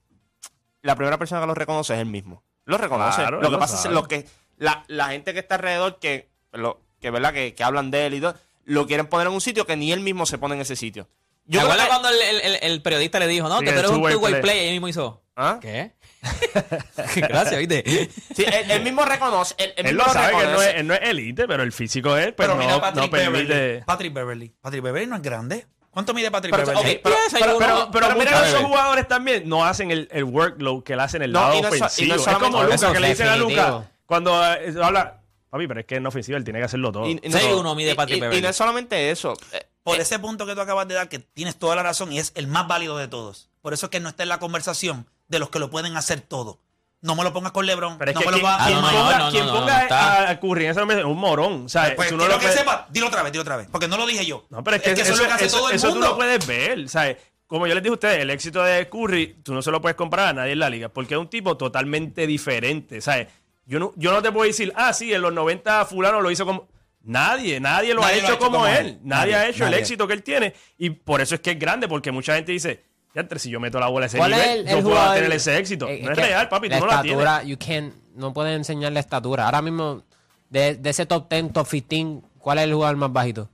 la 0.81 0.95
primera 0.95 1.17
persona 1.17 1.41
que 1.41 1.48
lo 1.48 1.53
reconoce 1.53 1.93
es 1.93 2.00
él 2.00 2.05
mismo. 2.05 2.41
Lo 2.65 2.77
reconoce. 2.77 3.17
Claro, 3.21 3.38
lo 3.38 3.43
él 3.43 3.48
que 3.48 3.51
lo 3.51 3.60
pasa 3.60 3.88
es 3.88 3.93
lo 3.93 4.07
que 4.07 4.25
la, 4.57 4.83
la 4.88 5.10
gente 5.10 5.33
que 5.33 5.39
está 5.39 5.55
alrededor 5.55 6.00
que, 6.00 6.29
lo, 6.53 6.79
que, 7.01 7.10
¿verdad? 7.12 7.33
Que, 7.33 7.53
que 7.53 7.63
hablan 7.63 7.91
de 7.91 8.05
él 8.05 8.13
y 8.13 8.21
todo, 8.21 8.36
lo 8.65 8.88
quieren 8.88 9.07
poner 9.07 9.27
en 9.27 9.33
un 9.33 9.41
sitio 9.41 9.65
que 9.65 9.75
ni 9.75 9.91
él 9.91 10.00
mismo 10.00 10.25
se 10.25 10.38
pone 10.38 10.55
en 10.55 10.62
ese 10.62 10.75
sitio. 10.75 11.05
¿Te 11.05 11.53
Yo 11.57 11.60
creo 11.60 11.63
acuerdas 11.74 11.86
que- 11.86 11.89
cuando 11.89 12.10
el, 12.10 12.21
el- 12.21 12.41
el- 12.41 12.60
el 12.71 12.81
periodista 12.81 13.19
le 13.19 13.27
dijo, 13.27 13.50
no, 13.50 13.60
Sí, 13.60 13.65
que 13.65 13.71
tú 13.74 13.79
eres 13.79 13.91
un 13.91 13.98
two-way 13.98 14.13
two-way 14.13 14.31
play. 14.33 14.41
play? 14.41 14.60
Y 14.65 14.67
él 14.67 14.71
mismo 14.74 14.88
hizo, 14.88 15.21
¿Ah? 15.41 15.60
¿qué? 15.62 15.93
Gracias, 17.15 17.57
¿viste? 17.60 18.10
Sí, 18.36 18.43
él, 18.45 18.71
él 18.71 18.83
mismo 18.83 19.03
reconoce. 19.05 19.55
Él, 19.57 19.74
él 19.77 19.86
Él 19.88 19.95
mismo 19.95 20.07
lo 20.07 20.13
sabe 20.13 20.33
que 20.38 20.43
él 20.43 20.51
no, 20.51 20.62
es, 20.62 20.75
él 20.75 20.88
no 20.88 20.93
es 20.93 21.00
elite, 21.03 21.48
pero 21.48 21.63
el 21.63 21.71
físico 21.71 22.15
es, 22.17 22.27
pues 22.33 22.48
Pero 22.48 22.55
no, 22.55 22.60
mira 22.63 22.79
Patrick 22.81 23.03
no 23.05 23.10
permite. 23.12 23.45
Beverly. 23.53 23.83
Patrick 23.86 24.13
Beverly. 24.13 24.53
Patrick 24.62 24.83
Beverly 24.83 25.07
no 25.07 25.15
es 25.15 25.21
grande. 25.21 25.67
¿Cuánto 25.89 26.13
mide 26.13 26.31
Patrick 26.31 26.55
Pero, 26.55 26.67
Beverly? 26.67 27.00
pero- 27.03 27.15
Pero, 27.33 27.57
uno- 27.57 27.60
pero, 27.60 27.89
pero, 27.91 28.07
pero 28.07 28.19
mira 28.19 28.48
esos 28.48 28.62
jugadores 28.63 29.07
también 29.07 29.48
no 29.50 29.65
hacen 29.65 29.91
el, 29.91 30.07
el 30.12 30.24
workload 30.24 30.83
que 30.83 30.93
él 30.93 31.00
hace 31.00 31.17
en 31.17 31.24
el 31.24 31.31
No, 31.33 31.41
lado 31.41 31.62
no 31.62 31.67
ofensivo. 31.67 32.15
es 32.15 32.21
como 32.27 32.63
eso, 32.63 32.88
Luca, 32.88 32.93
que 32.93 33.00
le 33.00 33.10
dicen 33.10 33.27
a 33.27 33.31
definitivo. 33.33 33.62
Luca 33.65 33.91
cuando 34.05 34.45
eh, 34.53 34.74
habla, 34.81 35.21
papi, 35.50 35.67
pero 35.67 35.79
es 35.81 35.86
que 35.86 35.95
en 35.95 36.05
ofensiva 36.05 36.38
él 36.38 36.43
tiene 36.43 36.60
que 36.60 36.65
hacerlo 36.65 36.91
todo. 36.91 37.07
Y- 37.07 37.19
y 37.24 37.29
no- 37.29 37.38
6'1 37.38 37.75
mide 37.75 37.95
Patrick 37.95 38.15
y- 38.15 38.17
Y, 38.17 38.21
Beverly. 38.21 38.41
no 38.41 38.50
es 38.50 38.55
solamente 38.55 39.10
eso. 39.12 39.33
eh, 39.53 39.65
Por 39.83 39.98
eh, 39.98 40.01
ese 40.03 40.17
punto 40.19 40.45
que 40.45 40.53
tú 40.55 40.62
acabas 40.62 40.88
de 40.88 40.93
dar, 40.95 41.10
que 41.10 41.19
tienes 41.19 41.57
toda 41.57 41.75
la 41.75 41.83
razón 41.83 42.12
y 42.13 42.19
es 42.19 42.31
el 42.36 42.48
más 42.48 42.67
válido 42.67 42.98
de 42.98 43.07
todos. 43.10 43.50
Por 43.62 43.74
eso 43.74 43.88
es 43.88 43.89
que 43.89 44.00
no 44.00 44.10
está 44.10 44.24
en 44.24 44.29
la 44.29 44.39
conversación 44.39 45.07
de 45.31 45.39
los 45.39 45.50
que 45.50 45.57
lo 45.59 45.69
pueden 45.71 45.97
hacer 45.97 46.21
todo. 46.21 46.59
No 47.01 47.15
me 47.15 47.23
lo 47.23 47.33
pongas 47.33 47.51
con 47.51 47.65
LeBron. 47.65 47.97
Pero 47.97 48.11
es 48.11 48.15
no 48.15 48.21
que 48.21 48.25
me 48.27 48.31
lo 48.33 48.38
quien, 48.38 48.45
pongas 48.45 48.61
Ah, 48.61 48.65
quien 48.67 48.81
no, 48.81 48.91
no, 48.91 48.97
ponga, 49.00 49.17
no, 49.17 49.31
quien 49.31 49.45
no, 49.47 49.53
no, 49.53 49.59
ponga 49.61 49.88
a, 49.89 50.29
a 50.29 50.39
Curry 50.39 50.65
en 50.65 50.71
es 50.91 51.05
un 51.05 51.17
morón. 51.17 51.65
O 51.65 51.69
sea, 51.69 51.95
Pues 51.95 52.09
tú 52.09 52.15
no 52.15 52.19
quiero 52.23 52.33
lo 52.35 52.39
que 52.39 52.45
puedes- 52.45 52.59
sepa, 52.59 52.88
dilo 52.91 53.07
otra 53.07 53.23
vez, 53.23 53.31
dilo 53.31 53.41
otra 53.41 53.57
vez. 53.57 53.67
Porque 53.71 53.88
no 53.88 53.97
lo 53.97 54.05
dije 54.05 54.23
yo. 54.25 54.45
No, 54.51 54.63
pero 54.63 54.77
es 54.77 54.83
que, 54.83 54.91
eso, 54.91 55.01
eso, 55.01 55.13
es 55.13 55.19
lo 55.19 55.25
que 55.25 55.31
hace 55.33 55.45
eso- 55.45 55.57
todo 55.57 55.69
el 55.69 55.75
eso 55.77 55.88
tú 55.88 55.93
mundo. 55.95 56.09
lo 56.09 56.15
puedes 56.17 56.45
ver, 56.45 56.88
¿sabes? 56.89 57.17
Como 57.47 57.65
yo 57.65 57.73
les 57.73 57.81
dije 57.81 57.89
a 57.91 57.93
ustedes, 57.93 58.19
el 58.19 58.29
éxito 58.29 58.61
de 58.63 58.88
Curry, 58.88 59.38
tú 59.43 59.53
no 59.53 59.61
se 59.63 59.71
lo 59.71 59.81
puedes 59.81 59.95
comprar 59.95 60.27
a 60.27 60.33
nadie 60.33 60.51
en 60.51 60.59
la 60.59 60.69
liga, 60.69 60.89
porque 60.89 61.15
es 61.15 61.19
un 61.19 61.27
tipo 61.27 61.57
totalmente 61.57 62.27
diferente, 62.27 63.01
¿sabes? 63.01 63.27
Yo 63.65 63.79
no, 63.79 63.93
yo 63.95 64.11
no 64.11 64.21
te 64.21 64.31
puedo 64.31 64.45
decir, 64.45 64.71
ah, 64.75 64.93
sí, 64.93 65.11
en 65.13 65.21
los 65.21 65.33
90 65.33 65.85
fulano 65.85 66.21
lo 66.21 66.29
hizo 66.29 66.45
como... 66.45 66.67
Nadie, 67.03 67.59
nadie 67.59 67.95
lo, 67.95 68.01
Nadie 68.01 68.19
ha, 68.19 68.21
lo 68.21 68.27
hecho 68.35 68.38
como, 68.38 68.67
él. 68.67 69.00
Nadie, 69.01 69.31
Nadie, 69.31 69.35
ha 69.35 69.47
hecho 69.47 69.65
el 69.65 69.73
éxito 69.73 70.07
que 70.07 70.13
él 70.13 70.21
tiene. 70.21 70.53
Y 70.77 70.91
por 70.91 71.19
eso 71.19 71.33
es 71.33 71.41
que 71.41 71.51
es 71.51 71.59
grande, 71.59 71.88
porque 71.88 72.11
mucha 72.11 72.35
gente 72.35 72.51
dice, 72.51 72.83
ya 73.13 73.22
entre 73.22 73.39
si 73.39 73.50
yo 73.50 73.60
meto 73.60 73.80
la 73.80 73.88
bola 73.88 74.06
a 74.06 74.08
ese 74.08 74.18
¿Cuál 74.18 74.34
es 74.34 74.39
nivel, 74.39 74.60
el, 74.60 74.65
no 74.65 74.72
el 74.72 74.84
puedo 74.84 74.96
jugador? 74.96 75.15
tener 75.15 75.32
ese 75.34 75.58
éxito. 75.58 75.88
Eh, 75.88 76.01
no 76.03 76.12
es 76.12 76.18
real, 76.18 76.48
papi, 76.50 76.70
tú 76.70 76.80
no 76.80 76.86
la 76.88 77.01
tienes. 77.01 77.20
estatura, 77.20 77.44
you 77.44 77.58
can't, 77.58 77.94
no 78.15 78.34
puedes 78.34 78.56
enseñar 78.56 78.91
la 78.94 79.00
estatura. 79.00 79.46
Ahora 79.46 79.62
mismo, 79.62 80.03
de, 80.50 80.75
de 80.75 80.89
ese 80.89 81.06
top 81.06 81.30
10, 81.30 81.51
top 81.53 81.68
15, 81.68 82.22
¿cuál 82.39 82.58
es 82.60 82.63
el 82.65 82.74
jugador 82.74 82.98
más 82.98 83.12
bajito? 83.12 83.50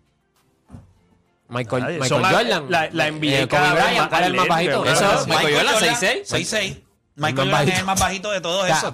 Michael, 1.49 1.81
Nadie. 1.83 1.93
Michael 1.99 2.09
Son 2.09 2.21
más- 2.21 2.33
Jordan. 2.33 2.65
la- 2.69 2.89
la 2.91 3.07
NBA 3.11 3.39
Eh, 3.41 3.47
Kobe 3.47 3.71
Bryant, 3.71 3.97
más 3.99 4.07
¿cuál 4.09 4.21
es 4.23 4.27
el 4.27 4.33
más 4.35 4.47
bajito? 4.47 4.85
Eso. 4.85 5.25
Michael 5.27 5.55
Jordan, 5.55 5.75
6'6". 5.95 6.25
6'6". 6.25 6.83
más 7.15 7.31
Michael 7.31 7.49
Jordan 7.51 7.69
es 7.69 7.79
el 7.79 7.85
más 7.85 7.99
bajito 7.99 8.31
de 8.31 8.41
todo 8.41 8.59
o 8.63 8.65
sea. 8.65 8.91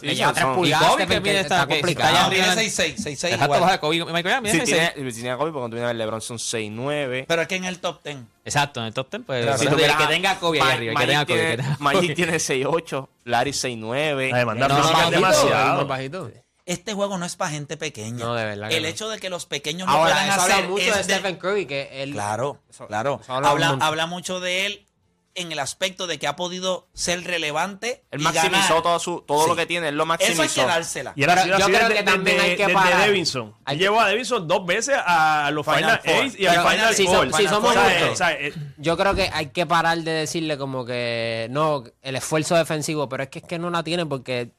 Sí, 0.00 0.06
tres 0.06 0.16
y 0.18 0.72
Kobe, 0.72 1.06
que 1.06 1.20
mide 1.20 1.40
está 1.40 1.62
está 1.62 1.66
complicado. 1.66 2.16
allá 2.16 2.30
Tiene 2.30 2.44
arriba. 2.44 2.62
6'6", 2.62 2.94
6'6 2.96 3.06
Exacto, 3.12 3.44
igual. 3.44 3.60
baja 3.60 3.72
de 3.72 3.78
Kobe. 3.80 3.96
Michael 3.98 4.22
Jordan 4.22 4.42
mide 4.42 4.52
Si 4.52 4.58
6'6". 4.60 4.64
tiene, 4.64 5.10
si 5.10 5.14
tiene 5.16 5.30
a 5.30 5.36
Kobe, 5.36 5.52
porque 5.52 5.64
tú 5.66 5.70
vienes 5.72 5.84
a 5.84 5.86
ver 5.88 5.96
LeBron 5.96 6.20
son 6.20 6.38
6'9". 6.38 7.24
Pero 7.28 7.42
es 7.42 7.48
que 7.48 7.56
en 7.56 7.64
el 7.64 7.78
top 7.78 8.02
10. 8.04 8.16
Exacto, 8.44 8.80
en 8.80 8.86
el 8.86 8.94
top 8.94 9.10
10, 9.10 9.22
pues. 9.26 9.42
Claro, 9.44 9.58
si 9.58 9.66
tú 9.68 9.76
que, 9.76 10.06
tenga 10.08 10.38
Kobe 10.38 10.60
ahí 10.60 10.70
arriba, 10.76 10.92
que 11.00 11.06
Magic 11.06 11.26
tenga 11.28 11.56
Kobe. 11.56 11.76
Magic 11.78 12.14
tiene 12.14 12.36
6'8", 12.36 13.08
Larry 13.24 13.50
6'9". 13.52 14.30
La 14.30 14.38
demanda 14.38 14.68
No, 14.68 15.10
demasiado. 15.10 15.86
bajito. 15.86 16.30
Este 16.64 16.94
juego 16.94 17.18
no 17.18 17.26
es 17.26 17.34
para 17.34 17.50
gente 17.50 17.76
pequeña. 17.76 18.24
No, 18.24 18.34
de 18.34 18.44
verdad 18.44 18.70
El 18.72 18.84
no. 18.84 18.88
hecho 18.88 19.08
de 19.08 19.18
que 19.18 19.28
los 19.28 19.46
pequeños 19.46 19.88
Ahora, 19.88 20.12
puedan 20.14 20.28
eso 20.28 20.40
habla 20.42 20.54
hacer 20.54 20.68
mucho 20.68 20.84
es 20.84 20.94
de 20.94 21.02
Stephen 21.04 21.36
Curry, 21.36 21.66
que 21.66 22.02
él... 22.04 22.12
Claro, 22.12 22.60
claro. 22.86 23.18
eso 23.20 23.32
habla 23.34 23.48
un 23.48 23.52
Habla, 23.52 23.68
montón. 23.70 23.88
habla 23.88 24.06
mucho 24.06 24.38
de 24.40 24.66
él 24.66 24.86
en 25.34 25.50
el 25.50 25.58
aspecto 25.58 26.06
de 26.06 26.18
que 26.18 26.26
ha 26.26 26.36
podido 26.36 26.88
ser 26.92 27.24
relevante. 27.24 28.04
Él 28.10 28.20
maximizó 28.20 28.50
ganar. 28.74 28.82
todo, 28.82 28.98
su, 28.98 29.20
todo 29.26 29.44
Sí. 29.44 29.48
lo 29.50 29.56
que 29.56 29.64
tiene, 29.66 29.88
él 29.88 29.96
lo 29.96 30.04
Eso 30.04 30.12
hay 30.12 30.18
maximizó. 30.28 30.60
que 30.60 30.66
dársela. 30.66 31.12
Y 31.16 31.24
así, 31.24 31.48
yo 31.48 31.56
creo 31.66 31.78
desde- 31.80 31.94
que 31.94 32.02
también 32.02 32.36
desde- 32.36 32.50
hay 32.50 32.56
que 32.56 32.68
parar. 32.68 32.98
Davidson. 33.00 33.54
Hay 33.64 33.74
Él 33.74 33.78
que- 33.78 33.84
llevó 33.84 34.00
a 34.00 34.08
Davidson 34.08 34.46
dos 34.46 34.66
veces 34.66 34.94
a 35.04 35.50
los 35.52 35.64
Final 35.64 35.78
Final, 35.80 36.00
Four. 36.04 36.14
Eight 36.24 36.40
y 36.40 36.46
al 36.46 36.68
Final 36.68 36.94
si, 36.94 37.06
Four. 37.06 37.30
so- 37.30 37.36
si 37.38 37.48
somos 37.48 37.74
justos, 37.74 38.10
o 38.12 38.16
sea, 38.16 38.32
eh, 38.32 38.52
yo 38.76 38.96
creo 38.98 39.14
que 39.14 39.30
hay 39.32 39.46
que 39.46 39.64
parar 39.64 39.98
de 39.98 40.10
decirle 40.12 40.58
como 40.58 40.84
que 40.84 41.46
no, 41.50 41.84
el 42.02 42.16
esfuerzo 42.16 42.54
defensivo, 42.56 43.08
pero 43.08 43.22
es 43.22 43.28
que 43.30 43.38
es 43.38 43.44
que 43.46 43.58
no 43.58 43.70
la 43.70 43.82
tiene 43.82 44.04
porque 44.06 44.50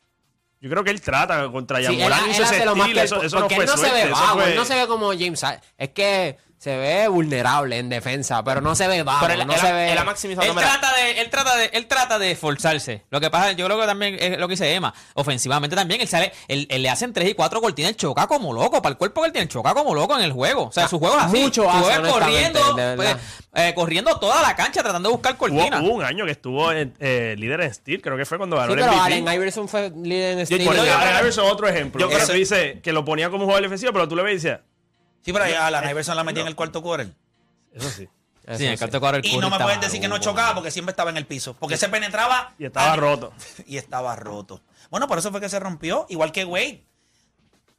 Yo 0.59 0.69
creo 0.69 0.83
que 0.85 0.91
él 0.91 1.01
trata 1.01 1.51
contra 1.51 1.77
sí, 1.79 1.83
Yamorán 1.83 2.23
él, 2.23 2.31
hizo 2.31 2.41
él 2.41 2.45
ese 2.47 2.55
hace 2.55 2.65
lo 2.65 2.75
más 2.77 2.85
que 2.87 2.91
él- 2.93 2.97
eso, 2.99 3.21
eso 3.21 3.35
no 3.35 3.41
porque 3.41 3.55
fue 3.55 3.63
él 3.65 3.69
no 3.69 3.75
se 3.75 3.79
suerte, 3.81 3.97
ve 4.05 4.11
eso 4.11 4.21
vago, 4.21 4.39
fue- 4.39 4.49
él 4.51 4.55
no 4.55 4.63
se 4.65 4.75
ve 4.75 4.87
como 4.87 5.07
James 5.11 5.41
Harden. 5.41 5.61
es 5.77 5.89
que 5.89 6.37
se 6.63 6.77
ve 6.77 7.09
vulnerable 7.09 7.77
en 7.77 7.89
defensa, 7.89 8.41
pero 8.41 8.61
no 8.61 8.73
se 8.73 8.87
ve 8.87 9.03
Pero 9.19 9.33
él, 9.33 9.45
no 9.45 9.53
él 9.53 9.59
se 9.59 9.67
ha- 9.67 9.73
ve 9.73 9.91
él 9.91 9.97
ha 9.97 10.05
maximizado. 10.05 10.47
Él 10.47 10.55
mira, 10.55 10.69
trata, 10.79 10.95
de, 10.95 11.19
él, 11.19 11.29
trata 11.29 11.55
de, 11.57 11.65
él 11.73 11.87
trata 11.87 12.19
de 12.19 12.31
esforzarse. 12.31 13.03
Lo 13.09 13.19
que 13.19 13.29
pasa, 13.29 13.51
yo 13.51 13.65
creo 13.65 13.77
que 13.77 13.85
también 13.85 14.15
es 14.17 14.37
lo 14.37 14.47
que 14.47 14.53
dice 14.53 14.73
Emma. 14.73 14.93
Ofensivamente 15.15 15.75
también, 15.75 15.99
él 15.99 16.07
sale, 16.07 16.31
él, 16.47 16.65
él 16.69 16.81
le 16.81 16.89
hacen 16.89 17.11
3 17.11 17.29
y 17.29 17.33
4 17.33 17.59
cortinas, 17.59 17.91
él 17.91 17.97
choca 17.97 18.27
como 18.27 18.53
loco. 18.53 18.81
Para 18.81 18.93
el 18.93 18.97
cuerpo 18.97 19.19
que 19.21 19.27
él 19.27 19.33
tiene, 19.33 19.49
choca 19.49 19.73
como 19.73 19.93
loco 19.93 20.17
en 20.17 20.23
el 20.23 20.31
juego. 20.31 20.63
O 20.67 20.71
sea, 20.71 20.87
su 20.87 20.99
juego 20.99 21.17
es 21.17 21.23
así. 21.25 21.37
mucho 21.37 21.69
hace, 21.69 22.01
corriendo, 22.09 22.75
pues, 22.95 23.15
eh, 23.55 23.73
corriendo 23.75 24.17
toda 24.19 24.41
la 24.41 24.55
cancha 24.55 24.81
tratando 24.83 25.09
de 25.09 25.13
buscar 25.15 25.35
cortinas. 25.35 25.81
hubo 25.81 25.89
un 25.95 26.05
año 26.05 26.23
que 26.23 26.31
estuvo 26.31 26.71
en, 26.71 26.93
eh, 27.01 27.35
líder 27.37 27.59
en 27.59 27.73
Steel, 27.73 28.01
creo 28.01 28.15
que 28.15 28.23
fue 28.25 28.37
cuando 28.37 28.55
ganó 28.55 28.67
Sí, 28.73 28.79
el 28.79 28.85
pero 28.85 28.93
MVP. 28.93 29.05
Allen 29.05 29.33
Iverson 29.33 29.67
fue 29.67 29.91
líder 30.01 30.31
en 30.33 30.39
Yo- 30.39 30.45
steal. 30.45 30.61
yo- 30.61 30.65
Bueno, 30.67 30.85
yo- 30.85 30.97
Allen 30.97 31.19
Iverson 31.19 31.45
es 31.45 31.51
otro 31.51 31.67
ejemplo. 31.67 31.99
yo 31.99 32.07
Yo 32.09 32.15
creo- 32.15 32.25
creo 32.25 32.37
dice 32.39 32.79
que 32.81 32.93
lo 32.93 33.03
ponía 33.03 33.29
como 33.29 33.43
jugador 33.43 33.63
defensivo, 33.63 33.91
pero 33.91 34.07
tú 34.07 34.15
le 34.15 34.23
ves 34.23 34.31
y 34.31 34.35
decías, 34.35 34.61
Sí, 35.23 35.31
pero 35.33 35.45
a 35.45 35.71
la 35.71 35.91
Iverson 35.91 36.15
la 36.15 36.23
metía 36.23 36.41
en 36.41 36.47
el 36.49 36.55
cuarto 36.55 36.81
quarter. 36.81 37.13
eso 37.73 37.89
sí. 37.89 38.07
Sí, 38.57 38.65
en 38.65 38.71
el 38.73 38.77
cuarto 38.77 38.99
cuadro 38.99 39.17
el 39.19 39.25
Y 39.25 39.37
no 39.37 39.49
me 39.49 39.57
puedes 39.57 39.79
decir 39.79 40.01
que 40.01 40.09
no 40.09 40.17
chocaba 40.17 40.53
porque 40.53 40.69
siempre 40.69 40.91
estaba 40.91 41.09
en 41.11 41.15
el 41.17 41.25
piso. 41.25 41.55
Porque 41.57 41.77
se 41.77 41.87
penetraba. 41.87 42.53
Y 42.59 42.65
estaba 42.65 42.95
roto. 42.97 43.31
Y 43.67 43.77
estaba 43.77 44.15
roto. 44.17 44.59
Bueno, 44.89 45.07
por 45.07 45.17
eso 45.17 45.31
fue 45.31 45.39
que 45.39 45.47
se 45.47 45.59
rompió. 45.59 46.05
Igual 46.09 46.31
que 46.33 46.43
Wade. 46.43 46.83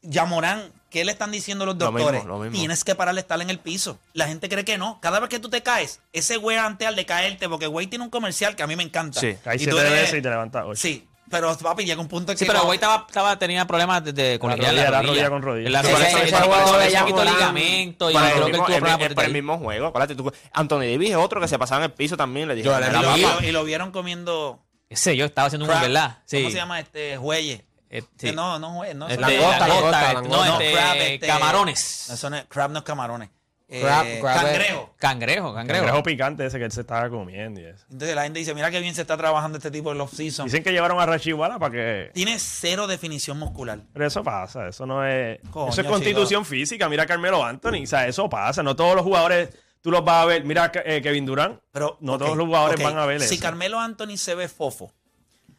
Yamorán, 0.07 0.71
¿qué 0.91 1.03
le 1.05 1.13
están 1.13 1.31
diciendo 1.31 1.65
los 1.65 1.77
Lo 1.79 1.91
mismo, 1.91 1.99
doctores? 2.11 2.25
lo 2.27 2.39
mismo. 2.39 2.59
Tienes 2.59 2.85
que 2.85 2.95
parar 2.95 3.15
de 3.15 3.21
estar 3.23 3.41
en 3.41 3.49
el 3.49 3.59
piso. 3.59 3.99
La 4.13 4.27
gente 4.27 4.49
cree 4.51 4.65
que 4.65 4.77
no. 4.77 4.99
Cada 5.01 5.19
vez 5.19 5.31
que 5.31 5.39
tú 5.39 5.49
te 5.49 5.63
caes, 5.63 6.01
ese 6.13 6.37
wear 6.37 6.65
antes 6.65 6.95
de 6.95 7.07
caerte, 7.07 7.49
porque 7.49 7.67
Wade 7.69 7.87
tiene 7.87 8.05
un 8.05 8.11
comercial 8.11 8.55
que 8.55 8.63
a 8.63 8.67
mí 8.67 8.77
me 8.77 8.83
encanta. 8.83 9.19
Sí, 9.21 9.35
Cae 9.43 9.57
Y 9.57 9.59
siete 9.61 9.71
tú 9.73 9.79
eres- 9.79 9.93
veces 9.93 10.19
y 10.19 10.23
te 10.23 10.29
levantas 10.29 10.65
ocho. 10.67 10.77
Sí, 10.81 11.09
pero 11.41 11.57
papi, 11.57 11.85
llega 11.85 12.01
un 12.01 12.09
punto 12.09 12.33
en 12.33 12.39
Sí, 12.39 12.45
que 12.45 12.51
pero 12.51 12.61
no- 12.63 12.65
Wade 12.69 12.75
estaba, 12.77 13.05
estaba- 13.07 13.39
tenía 13.39 13.67
problemas 13.67 14.05
de, 14.05 14.13
de 14.13 14.39
con 14.39 14.51
La 14.51 14.57
la, 14.57 14.63
rodilla, 14.69 14.83
la 14.91 14.91
rodilla. 14.91 15.07
rodilla 15.13 15.31
con 15.31 15.43
rodilla. 15.43 15.71
La 15.71 15.83
rodilla, 15.83 16.09
ese- 16.09 17.05
quitó 17.05 17.25
ligamento 17.25 18.11
y 18.11 18.15
Para 18.15 18.31
creo 18.31 18.39
el 18.39 18.45
que 18.47 18.53
mismo, 18.53 18.65
tuvo 18.67 18.75
el- 18.75 18.81
problemas 18.81 19.01
el- 19.01 19.07
por 19.09 19.15
para 19.17 19.27
el 19.27 19.31
ahí. 19.35 19.41
mismo 19.43 19.59
juego. 19.59 19.87
Acuérdate, 19.89 20.15
tú- 20.15 20.33
Anthony 20.53 20.79
Davis 20.81 21.11
es 21.11 21.17
otro 21.17 21.41
que 21.41 21.49
se 21.49 21.59
pasaba 21.59 21.85
en 21.85 21.91
el 21.91 21.97
piso 21.97 22.17
también. 22.17 22.49
Le 22.49 22.55
y, 22.55 22.57
dijeron, 22.59 22.81
lo, 22.81 23.13
"Mira, 23.13 23.29
papá". 23.29 23.45
y 23.47 23.53
lo 23.53 23.65
vieron 23.65 23.91
comiendo. 23.91 24.61
Ese 24.89 25.17
yo 25.17 25.25
estaba 25.25 25.47
haciendo 25.47 25.65
un 25.67 25.81
¿verdad? 25.81 26.19
Sí. 26.25 26.39
¿Cómo 26.39 26.51
se 26.51 26.57
llama 26.57 26.81
este? 26.81 27.17
Jueye. 27.17 27.65
Eh, 27.91 28.03
sí. 28.19 28.33
No, 28.33 28.59
no, 28.59 28.83
no. 28.83 28.95
No 28.95 29.09
Langosta, 29.09 29.69
langosta, 29.69 30.13
este, 30.13 30.73
este, 30.73 31.15
este- 31.15 31.27
camarones. 31.27 32.11
Eso 32.11 32.31
no 32.31 32.37
es, 32.37 32.45
crab 32.49 32.71
no 32.71 32.79
es 32.79 32.85
camarones. 32.85 33.31
Eh, 33.67 33.81
Crab, 33.81 34.07
crab 34.21 34.37
es- 34.37 34.43
cangrejo. 34.43 34.95
Cangrejo, 34.99 35.55
cangrejo. 35.55 35.85
Cangrejo 35.85 36.03
picante 36.03 36.45
ese 36.45 36.59
que 36.59 36.65
él 36.67 36.73
se 36.73 36.83
estaba 36.83 37.09
comiendo 37.09 37.61
y 37.61 37.65
eso. 37.65 37.87
Entonces 37.91 38.15
la 38.15 38.25
gente 38.25 38.39
dice, 38.39 38.55
mira 38.55 38.71
qué 38.71 38.81
bien 38.81 38.95
se 38.95 39.01
está 39.01 39.17
trabajando 39.17 39.57
este 39.57 39.71
tipo 39.71 39.91
en 39.93 39.99
los 39.99 40.11
season. 40.11 40.45
Dicen 40.45 40.63
que 40.63 40.71
llevaron 40.71 41.01
a 41.01 41.07
Rachiwala 41.07 41.59
para 41.59 41.73
que... 41.73 42.11
Tiene 42.13 42.39
cero 42.39 42.87
definición 42.87 43.39
muscular. 43.39 43.81
Pero 43.93 44.07
eso 44.07 44.23
pasa, 44.23 44.69
eso 44.69 44.85
no 44.85 45.07
es... 45.07 45.41
Coño, 45.51 45.71
eso 45.71 45.81
es 45.81 45.87
constitución 45.87 46.45
física. 46.45 46.89
Mira 46.91 47.05
a 47.05 47.07
Carmelo 47.07 47.43
Anthony, 47.43 47.85
o 47.85 47.87
sea, 47.87 48.07
eso 48.07 48.29
pasa. 48.29 48.63
No 48.63 48.77
todos 48.77 48.95
los 48.95 49.03
jugadores 49.05 49.49
tú 49.81 49.91
los 49.91 50.05
vas 50.05 50.23
a 50.23 50.27
ver. 50.27 50.45
Mira 50.45 50.71
eh, 50.85 51.01
Kevin 51.03 51.25
Durant, 51.25 51.61
Pero 51.73 51.97
no 52.01 52.19
todos 52.19 52.37
los 52.37 52.47
jugadores 52.47 52.83
van 52.83 52.99
a 52.99 53.07
ver 53.07 53.21
Si 53.21 53.35
eso. 53.37 53.43
Carmelo 53.43 53.81
Anthony 53.81 54.17
se 54.17 54.35
ve 54.35 54.49
fofo, 54.49 54.93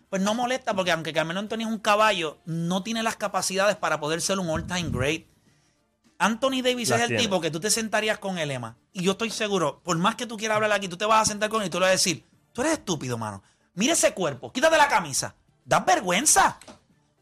pues 0.10 0.22
no 0.22 0.34
molesta 0.36 0.74
porque 0.74 0.92
aunque 0.92 1.12
Carmelo 1.12 1.40
Anthony 1.40 1.62
es 1.62 1.66
un 1.68 1.80
caballo, 1.80 2.38
no 2.46 2.84
tiene 2.84 3.02
las 3.04 3.16
capacidades 3.16 3.76
para 3.76 4.00
poder 4.00 4.22
ser 4.22 4.40
un 4.40 4.50
all-time 4.50 4.90
great. 4.92 5.26
Anthony 6.18 6.62
Davis 6.64 6.90
Las 6.90 7.00
es 7.00 7.04
el 7.04 7.08
tiene. 7.10 7.24
tipo 7.24 7.42
que 7.42 7.52
tú 7.52 7.60
te 7.60 7.70
sentarías 7.70 8.18
con 8.20 8.38
él, 8.38 8.52
Emma. 8.52 8.78
Y 8.94 9.04
yo 9.04 9.14
estoy 9.14 9.30
seguro, 9.30 9.82
por 9.84 9.98
más 9.98 10.16
que 10.16 10.26
tú 10.26 10.38
quieras 10.38 10.56
hablar 10.56 10.72
aquí, 10.72 10.88
tú 10.88 10.98
te 10.98 11.06
vas 11.06 11.22
a 11.22 11.26
sentar 11.32 11.50
con 11.50 11.62
él 11.62 11.68
y 11.68 11.70
tú 11.70 11.78
le 11.80 11.84
vas 11.86 11.90
a 11.90 11.92
decir, 11.92 12.24
tú 12.54 12.62
eres 12.62 12.74
estúpido, 12.74 13.18
mano. 13.18 13.44
Mira 13.74 13.94
ese 13.94 14.14
cuerpo, 14.14 14.52
quítate 14.52 14.78
la 14.78 14.88
camisa. 14.88 15.36
Das 15.66 15.86
vergüenza. 15.86 16.58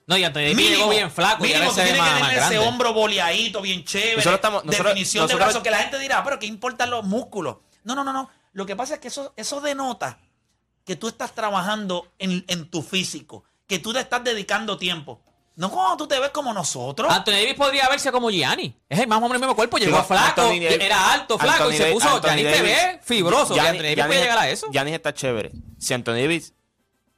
No, 0.06 0.18
y 0.18 0.24
Anthony 0.24 0.40
Davis 0.42 0.70
llegó 0.70 0.90
bien 0.90 1.10
flaco 1.10 1.46
y 1.46 1.48
mínimo, 1.48 1.70
ahora 1.72 1.76
tú 1.76 1.76
tienes 1.82 1.94
que 1.94 2.00
más, 2.00 2.22
tener 2.30 2.44
ese 2.44 2.60
hombro 2.60 2.94
boleadito, 2.94 3.62
bien 3.62 3.84
chévere. 3.86 4.18
Nosotros 4.18 4.36
estamos- 4.36 4.66
nosotros- 4.66 4.88
definición 4.90 5.28
de 5.28 5.36
brazo, 5.36 5.64
que 5.64 5.72
la 5.72 5.78
gente 5.78 5.98
dirá, 5.98 6.24
pero 6.24 6.38
¿qué 6.40 6.46
importan 6.46 6.90
los 6.90 7.06
músculos? 7.06 7.58
No, 7.86 7.96
no, 7.96 8.04
no, 8.04 8.12
no. 8.14 8.30
Lo 8.52 8.66
que 8.66 8.76
pasa 8.76 8.96
es 8.96 9.00
que 9.00 9.08
eso, 9.08 9.34
eso 9.38 9.62
denota 9.62 10.20
que 10.86 10.98
tú 10.98 11.08
estás 11.08 11.34
trabajando 11.34 12.12
en, 12.20 12.44
en 12.50 12.70
tu 12.70 12.82
físico, 12.84 13.46
que 13.66 13.80
tú 13.80 13.94
te 13.94 14.02
estás 14.02 14.24
dedicando 14.24 14.78
tiempo. 14.78 15.22
No 15.56 15.70
como 15.70 15.96
tú 15.98 16.08
te 16.08 16.20
ves 16.20 16.32
como 16.32 16.52
nosotros. 16.54 17.12
Anthony 17.12 17.32
Davis 17.34 17.54
podría 17.54 17.88
verse 17.88 18.12
como 18.12 18.30
Gianni. 18.32 18.76
Es 18.90 19.00
el 19.00 19.08
más 19.08 19.18
o 19.20 19.22
menos 19.22 19.36
el 19.36 19.40
mismo 19.42 19.56
cuerpo. 19.56 19.78
Llegó 19.78 19.98
no, 19.98 20.04
flaco, 20.04 20.42
Anthony 20.42 20.64
era 20.82 21.14
alto, 21.14 21.38
flaco 21.38 21.64
Anthony 21.66 21.74
y 21.74 21.78
se 21.78 21.92
puso. 21.92 22.10
Anthony 22.10 22.28
Gianni 22.28 22.44
te 22.44 22.62
ve 22.64 23.00
fibroso. 23.04 23.54
Gianni- 23.56 23.68
Anthony 23.70 23.82
Davis 23.84 23.96
Gianni- 23.98 24.08
puede 24.08 24.22
llegar 24.22 24.38
a 24.40 24.50
eso. 24.50 24.68
Giannis 24.72 24.94
está 24.96 25.14
chévere. 25.14 25.52
Si 25.78 25.94
Anthony 25.94 26.14
Davis 26.16 26.54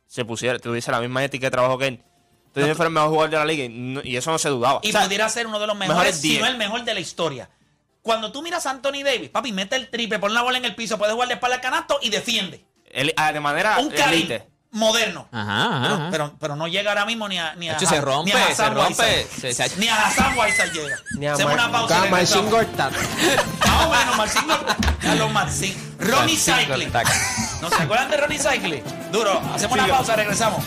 se 0.07 0.25
pusiera, 0.25 0.59
tuviese 0.59 0.91
la 0.91 0.99
misma 0.99 1.23
ética 1.23 1.47
de 1.47 1.51
trabajo 1.51 1.77
que 1.77 1.87
él, 1.87 2.03
Anthony 2.47 2.61
Davis 2.61 2.75
fuera 2.75 2.87
el 2.87 2.93
mejor 2.93 3.09
jugador 3.09 3.29
de 3.29 3.37
la 3.37 3.45
liga 3.45 3.63
y, 3.63 3.69
no- 3.69 4.01
y 4.03 4.17
eso 4.17 4.31
no 4.31 4.37
se 4.37 4.49
dudaba. 4.49 4.79
y 4.83 4.89
O 4.89 4.91
sea, 4.91 5.03
pudiera 5.05 5.29
ser 5.29 5.47
uno 5.47 5.59
de 5.59 5.67
los 5.67 5.75
mejores, 5.77 5.97
mejores 5.97 6.19
si 6.21 6.29
10. 6.29 6.41
no 6.41 6.47
el 6.47 6.57
mejor 6.57 6.83
de 6.83 6.93
la 6.93 6.99
historia. 6.99 7.49
Cuando 8.01 8.31
tú 8.33 8.41
miras 8.41 8.65
a 8.65 8.71
Anthony 8.71 9.01
Davis, 9.03 9.29
papi, 9.29 9.51
mete 9.53 9.75
el 9.77 9.89
triple, 9.89 10.19
pon 10.19 10.33
la 10.33 10.41
bola 10.41 10.57
en 10.57 10.65
el 10.65 10.75
piso, 10.75 10.97
puedes 10.97 11.13
jugar 11.13 11.27
de 11.29 11.35
espalda 11.35 11.55
al 11.55 11.61
canasto 11.61 11.99
y 12.01 12.09
defiende. 12.09 12.65
él- 12.91 13.13
ah, 13.17 13.31
de 13.33 13.39
manera 13.39 13.77
Un 13.79 13.93
elite. 13.93 14.47
Moderno. 14.75 15.27
Ajá, 15.31 15.65
ajá, 15.65 15.81
Pero, 15.81 15.93
ajá. 15.95 16.07
pero, 16.11 16.33
pero 16.39 16.55
no 16.55 16.67
llega 16.67 16.91
ahora 16.91 17.05
mismo 17.05 17.27
ni 17.27 17.39
a 17.39 17.55
ni 17.55 17.69
a, 17.69 17.73
Hecho, 17.73 17.85
se 17.87 17.99
rompe, 18.01 18.31
ni 18.33 18.39
a 18.39 18.55
se 18.55 18.69
rompe, 18.69 19.27
se- 19.39 19.53
se- 19.53 19.77
ni 19.77 19.87
a 19.87 20.05
Hassan 20.05 20.37
Whiteside 20.37 20.71
llega. 20.73 20.97
Ni 21.17 21.25
a 21.27 21.33
Hacemos 21.33 21.55
Mar- 21.55 21.69
una 21.69 21.79
pausa. 21.79 22.03
a 22.03 22.05
Marcin. 22.07 22.49
Gortat. 22.49 22.91
Más 22.91 23.85
o 23.85 23.89
menos, 23.89 24.17
Marcin 24.17 24.47
Gortat. 24.47 24.85
A 25.05 25.15
los 25.15 25.31
Marcin. 25.31 25.95
Ronnie 25.99 26.37
Cycling. 26.37 26.91
¿No 27.61 27.69
se 27.69 27.81
acuerdan 27.83 28.11
de 28.11 28.17
Ronnie 28.17 28.39
Cycling? 28.39 28.83
Duro. 29.11 29.41
Hacemos 29.53 29.77
una 29.77 29.87
pausa, 29.87 30.15
regresamos. 30.15 30.63